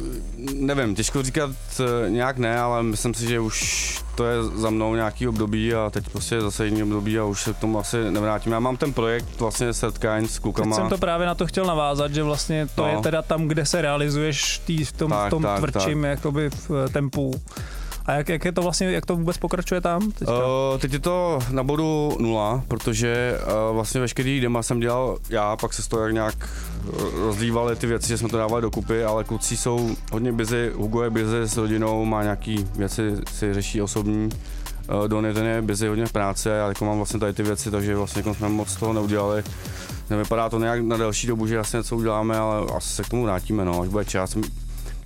[0.54, 4.96] nevím, těžko říkat uh, nějak ne, ale myslím si, že už to je za mnou
[4.96, 8.12] nějaký období a teď prostě je zase jiný období a už se k tomu asi
[8.12, 8.52] nevrátím.
[8.52, 10.76] Já mám ten projekt vlastně Setkaň s Teď klukama.
[10.76, 12.90] jsem to právě na to chtěl navázat, že vlastně to No.
[12.90, 16.50] je teda tam, kde se realizuješ tý, v tom, Tak, v tom tak, tvrdším jakoby
[16.50, 17.42] v eh, tempu.
[18.12, 20.12] A jak, jak je to vlastně, jak to vůbec pokračuje tam?
[20.12, 20.34] Teďka?
[20.34, 25.58] Uh, teď je to na bodu nula, protože uh, vlastně veškerý dema jsem dělal já,
[25.58, 26.50] pak se z toho jak nějak
[27.16, 31.10] rozdívaly ty věci, že jsme to dávali dokupy, ale kluci jsou hodně busy, Hugo je
[31.10, 34.30] busy s rodinou, má nějaký věci, si řeší osobní,
[34.94, 37.44] uh, Donny ten je busy hodně v práci a já jako mám vlastně tady ty
[37.44, 39.44] věci, takže vlastně jako jsme moc toho neudělali.
[40.10, 43.24] Nevypadá to nějak na delší dobu, že jasně něco uděláme, ale asi se k tomu
[43.24, 44.38] vrátíme, no, až bude čas.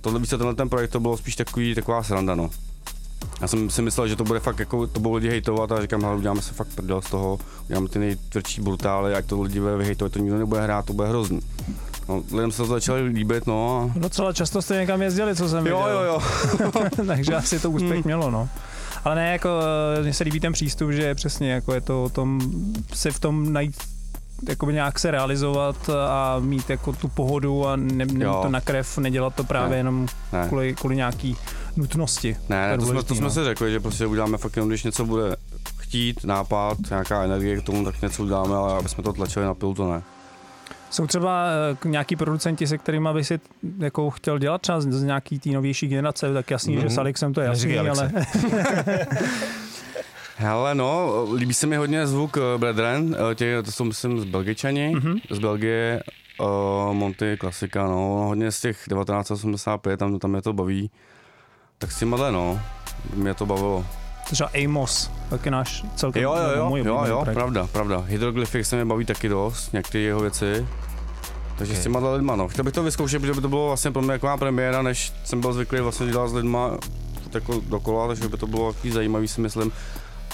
[0.00, 2.50] Tohle více tenhle ten projekt to bylo spíš takový, taková sranda, no.
[3.40, 6.02] Já jsem si myslel, že to bude fakt jako, to budou lidi hejtovat a říkám,
[6.02, 9.76] hele, uděláme se fakt prdel z toho, uděláme ty nejtvrdší brutály, ať to lidi bude
[9.76, 11.40] vyhejtovat, to nikdo nebude hrát, to bude hrozný.
[12.08, 13.98] No, lidem se to začalo líbit, no a...
[13.98, 16.02] Docela často jste někam jezdili, co jsem Jo, viděl.
[16.02, 16.20] jo,
[16.64, 16.72] jo.
[17.06, 18.02] Takže asi to úspěch Hmm.
[18.04, 18.48] mělo, no.
[19.04, 19.48] Ale ne, jako,
[19.98, 22.40] eh, mně se líbí ten přístup, že přesně jako je to o tom,
[22.94, 23.76] si v tom najít
[24.48, 28.38] jakoby nějak se realizovat a mít jako tu pohodu a ne, nemít Jo.
[28.42, 29.76] to na krev, nedělat to právě Ne.
[29.76, 30.44] jenom Ne.
[30.48, 31.36] kvůli, kvůli nějaký
[31.76, 32.36] nutnosti.
[32.48, 33.30] Ne, ne, je to jsme, to jsme no.
[33.30, 35.36] si řekli, že prostě uděláme fakt jenom, když něco bude
[35.78, 39.54] chtít, nápad, nějaká energie k tomu, tak něco uděláme, ale aby jsme to tlačili na
[39.54, 40.02] pilu, to ne.
[40.90, 43.40] Jsou třeba eh, k- nějaký producenti, se kterými by si
[43.78, 46.82] jako chtěl dělat třeba z nějaký té novější generace, tak jasný, Mhm.
[46.82, 48.12] že s Alexem to je jasný, ale
[50.38, 54.24] Hele, no, líbí se mi hodně zvuk uh, Brethren, uh, tě, to jsou myslím z
[54.24, 55.12] Belgičani, Mhm.
[55.12, 55.20] mm-hmm.
[55.30, 56.02] z Belgie,
[56.40, 60.90] uh, Monty, klasika, no, hodně z těch 1985, tam, tam mě to baví.
[61.78, 62.60] Tak s tímhle, no,
[63.14, 63.84] mě to bavilo.
[64.24, 67.34] třeba Amos, taky náš celkem Jo, jo, jo, můj jo, jo, projekt.
[67.34, 67.98] pravda, pravda.
[68.06, 70.66] Hydroglyphic se mě baví taky dost, některé jeho věci.
[71.58, 71.78] Takže Ok.
[71.80, 72.48] s těma lidma, no.
[72.48, 75.40] Chtěl bych to vyzkoušet, protože by to bylo vlastně pro mě taková premiéra, než jsem
[75.40, 76.70] byl zvyklý vlastně dělat s lidma
[77.34, 79.72] jako dokola, takže by to bylo takový zajímavý, si myslím.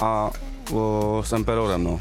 [0.01, 0.30] A
[0.72, 2.01] o, s Emperorem, no.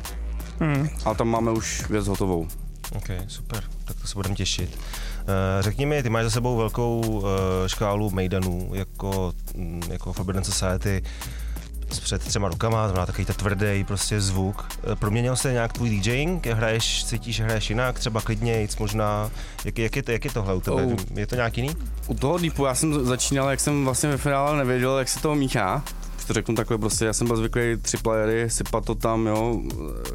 [0.59, 0.89] Hmm.
[1.05, 2.47] A tam máme už věc hotovou.
[2.95, 4.79] OK, super, tak to se budeme těšit.
[5.21, 5.27] Uh,
[5.59, 7.23] řekni mi, ty máš za sebou velkou uh,
[7.67, 11.03] škálu mejdanů, jako, mm, jako Forbidden Society
[11.93, 14.69] s před třema rokama, to znamená takový ten tvrdý prostě zvuk.
[14.91, 16.47] Eh, Proměnil se nějak tvůj DJing?
[16.47, 19.31] Hraješ, cítíš, že hraješ jinak, třeba klidnějc možná?
[19.65, 20.83] Jak, jak, je, to, jak je tohle u tebe?
[20.83, 20.95] Oh.
[21.15, 21.69] Je to nějak jiný?
[22.07, 25.35] U toho Deepu já jsem začínal, jak jsem vlastně ve finále nevěděl, jak se to
[25.35, 25.83] míchá.
[26.27, 29.61] To řeknu takhle prostě, já jsem byl zvyklý tři playery, sypat to tam, jo,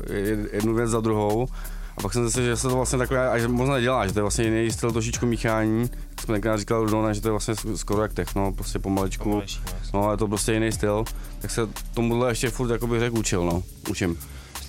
[0.06, 1.48] jed- jednu věc za druhou.
[1.96, 4.22] A pak jsem zjistil, že se to vlastně takhle až moc nedělá, že to je
[4.22, 5.80] vlastně jiný styl trošičku míchání.
[6.10, 9.24] Jak jsme tenkrát říkal Rudona, že to je vlastně skoro jak techno, prostě pomaličku.
[9.24, 9.60] Pomalejší,
[9.94, 10.10] no.
[10.10, 11.04] Je to prostě jiný styl.
[11.40, 13.62] Tak se tomuhle ještě furt, jako bych řekl, učil, no.
[13.90, 14.18] Učím.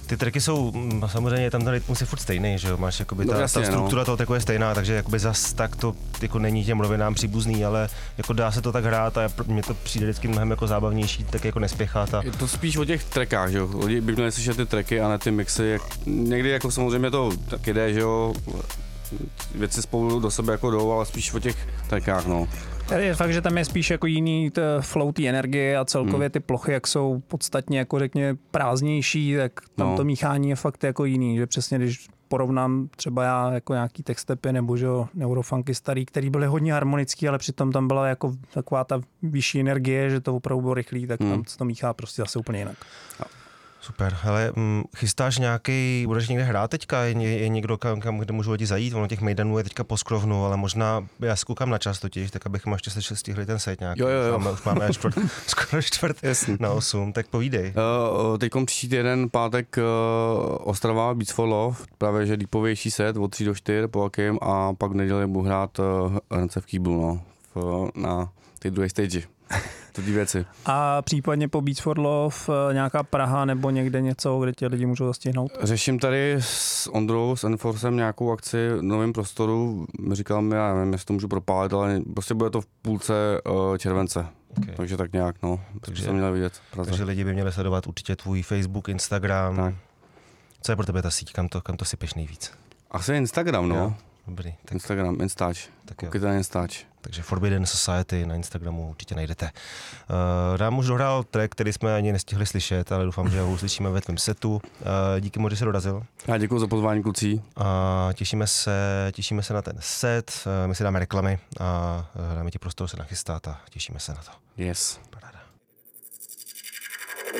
[0.07, 3.25] Ty tracky jsou, mm, samozřejmě tam ten rytmus je furt stejný, že jo, máš jakoby
[3.25, 3.73] No ta, jasně, ta no.
[3.73, 7.65] struktura toho tracku je stejná, takže jakoby zas tak to jako není těm rovinám příbuzný,
[7.65, 11.23] ale jako dá se to tak hrát a mně to přijde vždycky mnohem jako zábavnější,
[11.23, 13.69] tak jako nespěchat a Je to spíš o těch trackách, že jo.
[13.85, 15.65] Lidi by měli slyšet ty tracky a ne ty mixy.
[15.67, 18.33] Jak, někdy jako samozřejmě to tak jde, že jo.
[19.55, 22.47] Věci spolu do sebe jako jdou, ale spíš o těch trackách, no.
[22.95, 26.31] Je fakt, že tam je spíš jako jiný flow té energie a celkově Hmm.
[26.31, 29.97] ty plochy, jak jsou podstatně jako řekně prázdnější, tak tam No.
[29.97, 34.53] to míchání je fakt jako jiný, že přesně když porovnám třeba já jako nějaký textepy
[34.53, 38.83] nebo že jo, neurofunky starý, který byly hodně harmonický, ale přitom tam byla jako taková
[38.83, 41.29] ta vyšší energie, že to opravdu bylo rychlý, tak Hmm.
[41.31, 42.77] tam se to míchá prostě zase úplně jinak.
[43.87, 44.17] Super.
[44.21, 47.03] Hele, mm, chystáš nějaký, budeš někde hrát teďka?
[47.03, 48.93] Je, je, někdo, kam, kam, kde můžu lidi zajít?
[48.93, 52.31] Ono těch mejdanů je teďka po skrovnu, ale možná, já si koukám na čas totiž,
[52.31, 54.01] tak abychom ještě se stihli ten set nějaký.
[54.01, 54.39] Jo, jo, jo.
[54.39, 55.15] Máme, už máme čtvrt,
[55.47, 56.57] skoro čtvrt Jasný.
[56.59, 57.73] na osm, tak povídej.
[58.31, 63.31] Uh, teď příští týden, pátek, uh, Ostrava, Beats for Love, právě že deepovější set od
[63.31, 67.01] 3 do 4 po jakým a pak v neděli budu hrát uh, Hrnce v Kýblu,
[67.01, 67.21] no,
[67.55, 68.29] v, na
[68.59, 69.21] té druhé stage.
[69.97, 70.45] To ty věci.
[70.65, 74.85] A případně po Beats for Love eh, nějaká Praha nebo někde něco, kde tě lidi
[74.85, 75.51] můžou zastihnout?
[75.61, 79.87] Řeším tady s Ondrou, s Enforcem nějakou akci v novém prostoru.
[80.11, 83.13] Říkal mi, já nevím, jestli to můžu propálit, ale prostě bude to v půlce
[83.49, 84.25] uh, července.
[84.57, 84.75] Okay.
[84.75, 85.59] Takže tak nějak, no.
[85.81, 86.89] Takže jsem měl vidět Praze.
[86.89, 89.55] Takže lidi by měli sledovat určitě tvůj Facebook, Instagram.
[89.55, 89.75] Tak.
[90.61, 91.33] Co je pro tebe ta síť?
[91.33, 92.51] Kam to, kam to sypeš nejvíc?
[92.91, 93.75] Asi Instagram, no.
[93.75, 93.93] Jo,
[94.27, 94.53] dobrý.
[94.65, 94.71] Tak.
[94.71, 95.67] Instagram, Instač.
[95.85, 96.07] Tak jo.
[96.07, 96.85] Koukejte na Instač.
[97.07, 99.45] Takže Forbidden Society na Instagramu určitě najdete.
[99.45, 103.89] Uh, Dám už dohrál track, který jsme ani nestihli slyšet, ale doufám, že ho uslyšíme
[103.89, 104.55] ve tvém setu.
[104.55, 104.61] Uh,
[105.19, 106.03] díky moc, že jsi dorazil.
[106.27, 107.41] Já děkuji za pozvání, kluci.
[107.55, 108.71] A těšíme se,
[109.11, 112.87] těšíme se na ten set, uh, my si dáme reklamy a uh, dáme ti prostor
[112.87, 114.31] se nachystat a těšíme se na to.
[114.57, 114.99] Yes.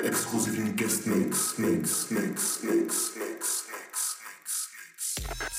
[0.04, 4.18] Exkluzivní guest mix, mix, mix, mix, mix, mix, mix.
[5.30, 5.57] I've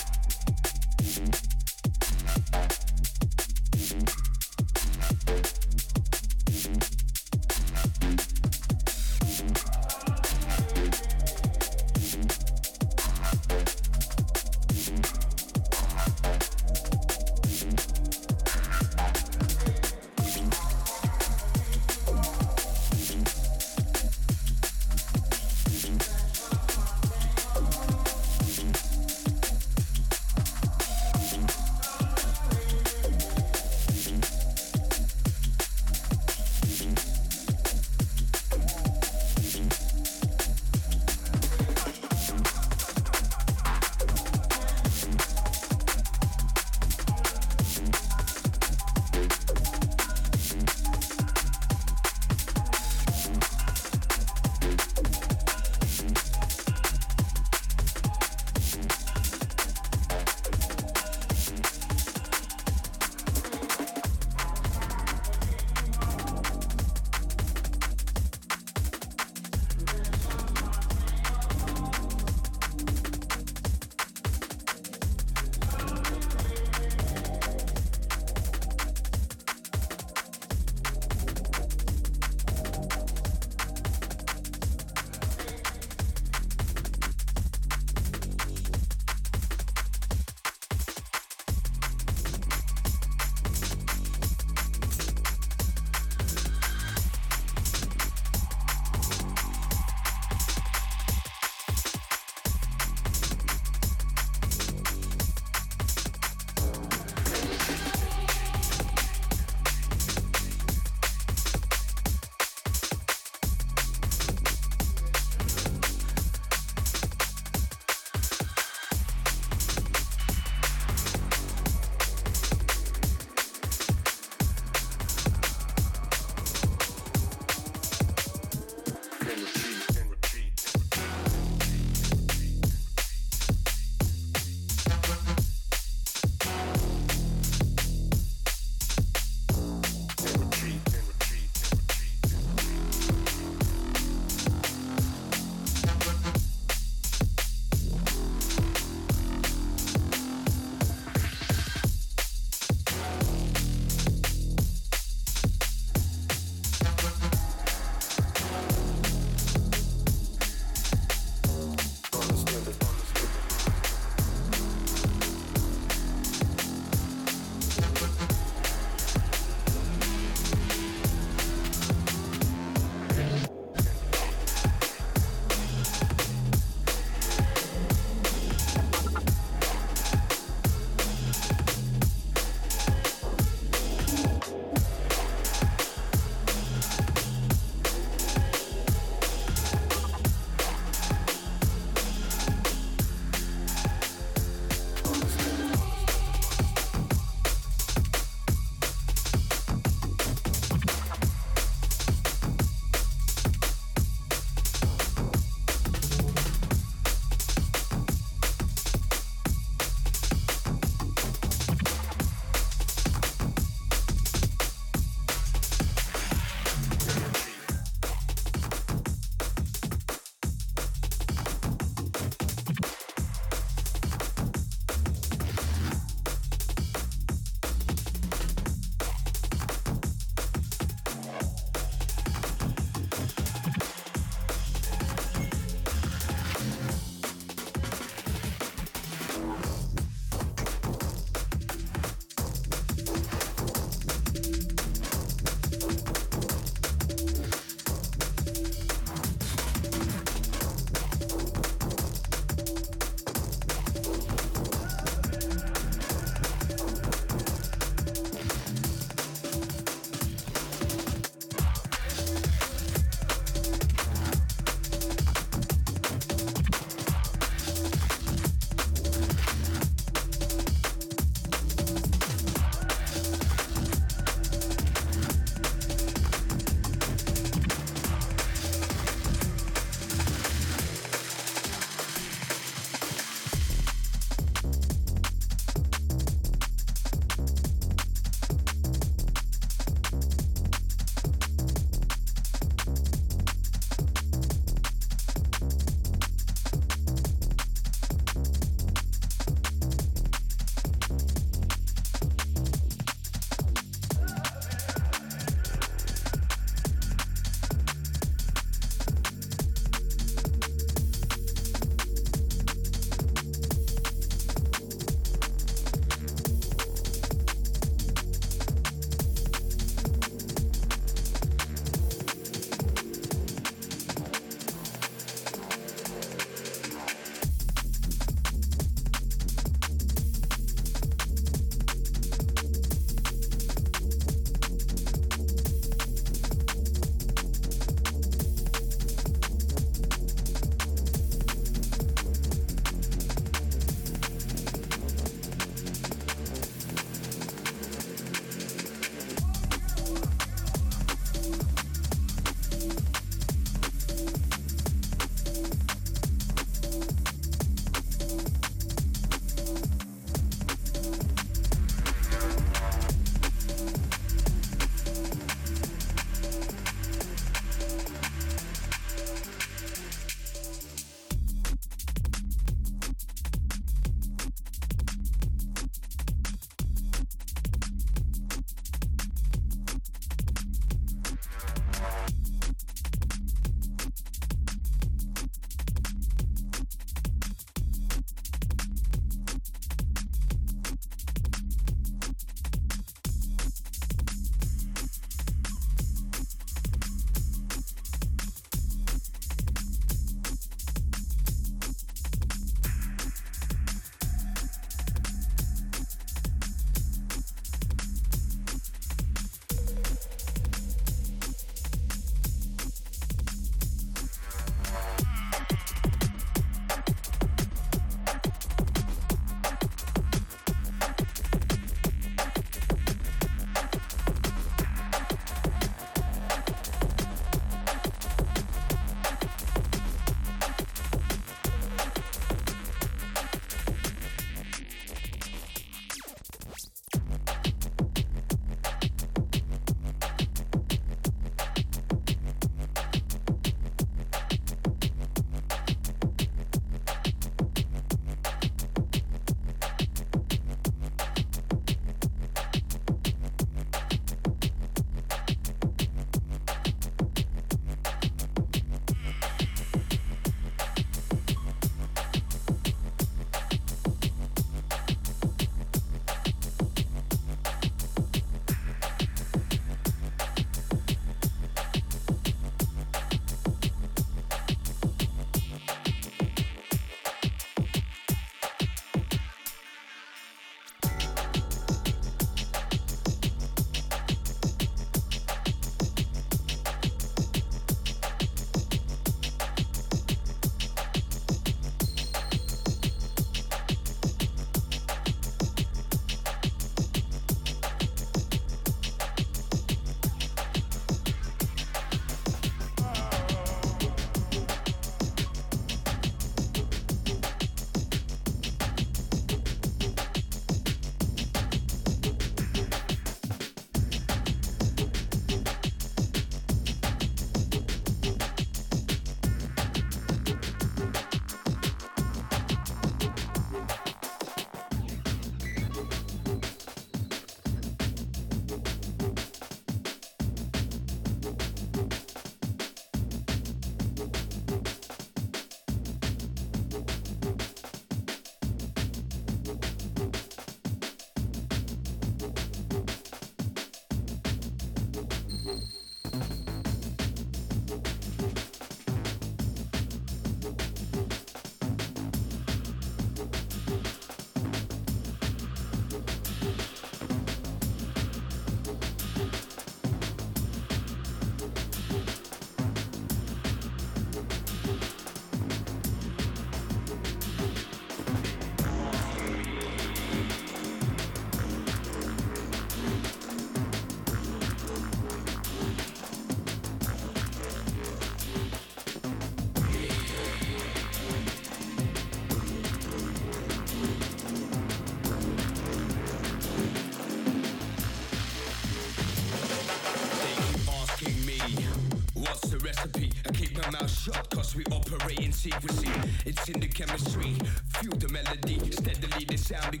[595.61, 596.09] secrecy.
[596.43, 597.53] It's in the chemistry.
[597.99, 598.79] Feel the melody.
[598.89, 600.00] Steadily, the sound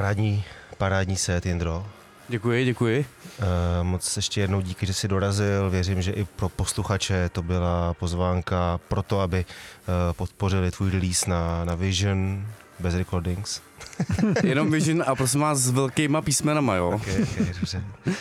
[0.00, 0.44] Parádní,
[0.78, 1.86] parádní set, Jindro.
[2.28, 3.06] Děkuji, děkuji.
[3.38, 3.46] Uh,
[3.82, 5.70] moc ještě jednou díky, že jsi dorazil.
[5.70, 11.30] Věřím, že i pro posluchače to byla pozvánka pro to, aby uh, podpořili tvůj release
[11.30, 12.46] na, na Vision
[12.78, 13.60] bez recordings.
[14.42, 16.88] Jenom Vision a prosím vás s velkýma písmenama, jo?
[16.88, 17.84] Okay, okay, dobře.
[18.06, 18.14] Uh,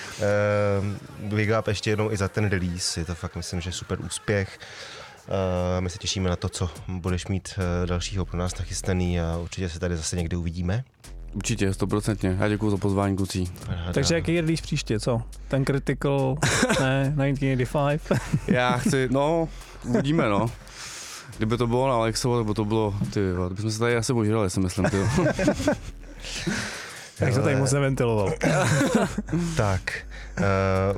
[1.34, 3.00] big up ještě jednou i za ten release.
[3.00, 4.60] Je to fakt, myslím, že super úspěch.
[5.28, 5.36] Uh,
[5.80, 9.80] my se těšíme na to, co budeš mít dalšího pro nás nachystaný a určitě se
[9.80, 10.84] tady zase někdy uvidíme.
[11.34, 12.38] Určitě, stoprocentně.
[12.40, 13.44] Já děkuji za pozvání, kluci.
[13.94, 15.22] Takže jaký je release příště, co?
[15.48, 16.36] Ten Critical,
[16.80, 18.20] ne, 1985?
[18.48, 19.50] Já chci, no,
[19.86, 20.52] uvidíme, no.
[21.38, 24.50] Kdyby to bylo na Alexovo, nebo to bylo, ty, jo, bychom se tady asi požrali,
[24.50, 24.98] si myslím, ty.
[24.98, 25.08] jo.
[27.20, 28.34] Jak to tady moc neventiloval.
[29.58, 29.94] tak,
[30.40, 30.46] uh,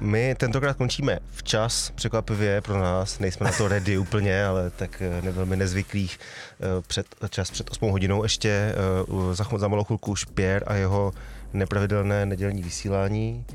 [0.02, 5.26] my tentokrát končíme včas, překvapivě pro nás, nejsme na to ready úplně, ale tak uh,
[5.26, 6.20] nevelmi nezvyklých
[6.60, 8.76] uh, před, čas před 8 hodinou ještě
[9.32, 11.14] za, za malou chvilku Špěr a jeho
[11.54, 13.46] nepravidelné nedělní vysílání.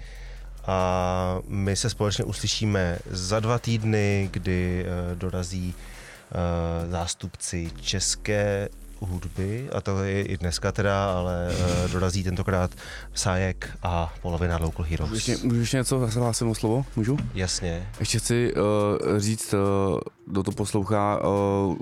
[0.67, 5.75] A my se společně uslyšíme za dva týdny, kdy dorazí
[6.89, 8.69] zástupci české
[9.01, 12.71] hudby, a to je i dneska teda, ale uh, dorazí tentokrát
[13.15, 15.11] Sájek a polovina Local Heroes.
[15.11, 16.87] Můžu ještě, můžu ještě něco, hlásím o slovo?
[16.97, 17.17] Můžu?
[17.35, 17.89] Jasně.
[18.01, 21.77] Ještě chci uh, říct, uh, kdo to poslouchá, uh,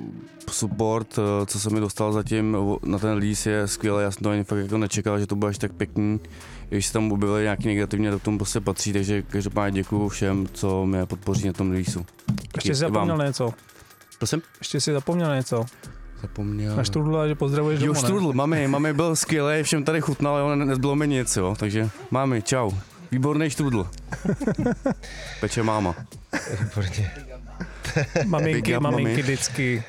[0.51, 4.31] support, uh, co se mi dostal zatím na ten release je skvělý, já jsem to
[4.31, 6.21] ani fakt jako nečekal, že to bude až tak pěkný,
[6.69, 10.47] když se tam objevily nějaký negativně, to k tomu prostě patří, takže každopádně děkuju všem,
[10.53, 12.07] co mě podpoří na tom releaseu.
[12.55, 13.55] Ještě jsi zapomněl na něco.
[14.19, 14.43] Prosím?
[14.59, 15.65] Ještě jsi zapomněl na něco.
[16.25, 16.77] Zapomněl.
[16.77, 18.01] Na Štrudla, že pozdravuješ Jo, domů, ne?
[18.01, 21.89] Štrudl, mami, mami byl skvělý, všem tady chutnal, ale ne- nezbylo mi nic, jo, takže
[22.11, 22.71] mami, čau.
[23.11, 23.87] Výborný Štrudl.
[25.41, 25.95] Peče máma.
[26.61, 27.11] Výborně.
[28.27, 29.23] Maminky, Big up, maminky mami.
[29.23, 29.85] vždycky.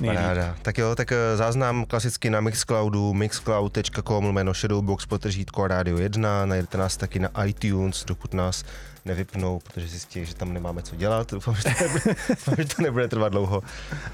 [0.00, 0.20] nejlíp.
[0.20, 0.56] Paráda.
[0.62, 6.78] Tak jo, tak eh, záznam klasicky na Mixcloudu, mixcloud.com, lomeno Shadowbox, potržítko Radio 1, najdete
[6.78, 8.64] nás taky na iTunes, dokud nás
[9.04, 11.30] nevypnou, protože zjistí, že tam nemáme co dělat.
[11.32, 13.62] Doufám, že to nebude, doufám, že to nebude trvat dlouho.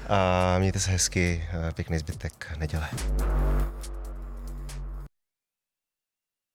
[0.09, 2.89] A mějte se hezky, eh, pěkný zbytek neděle.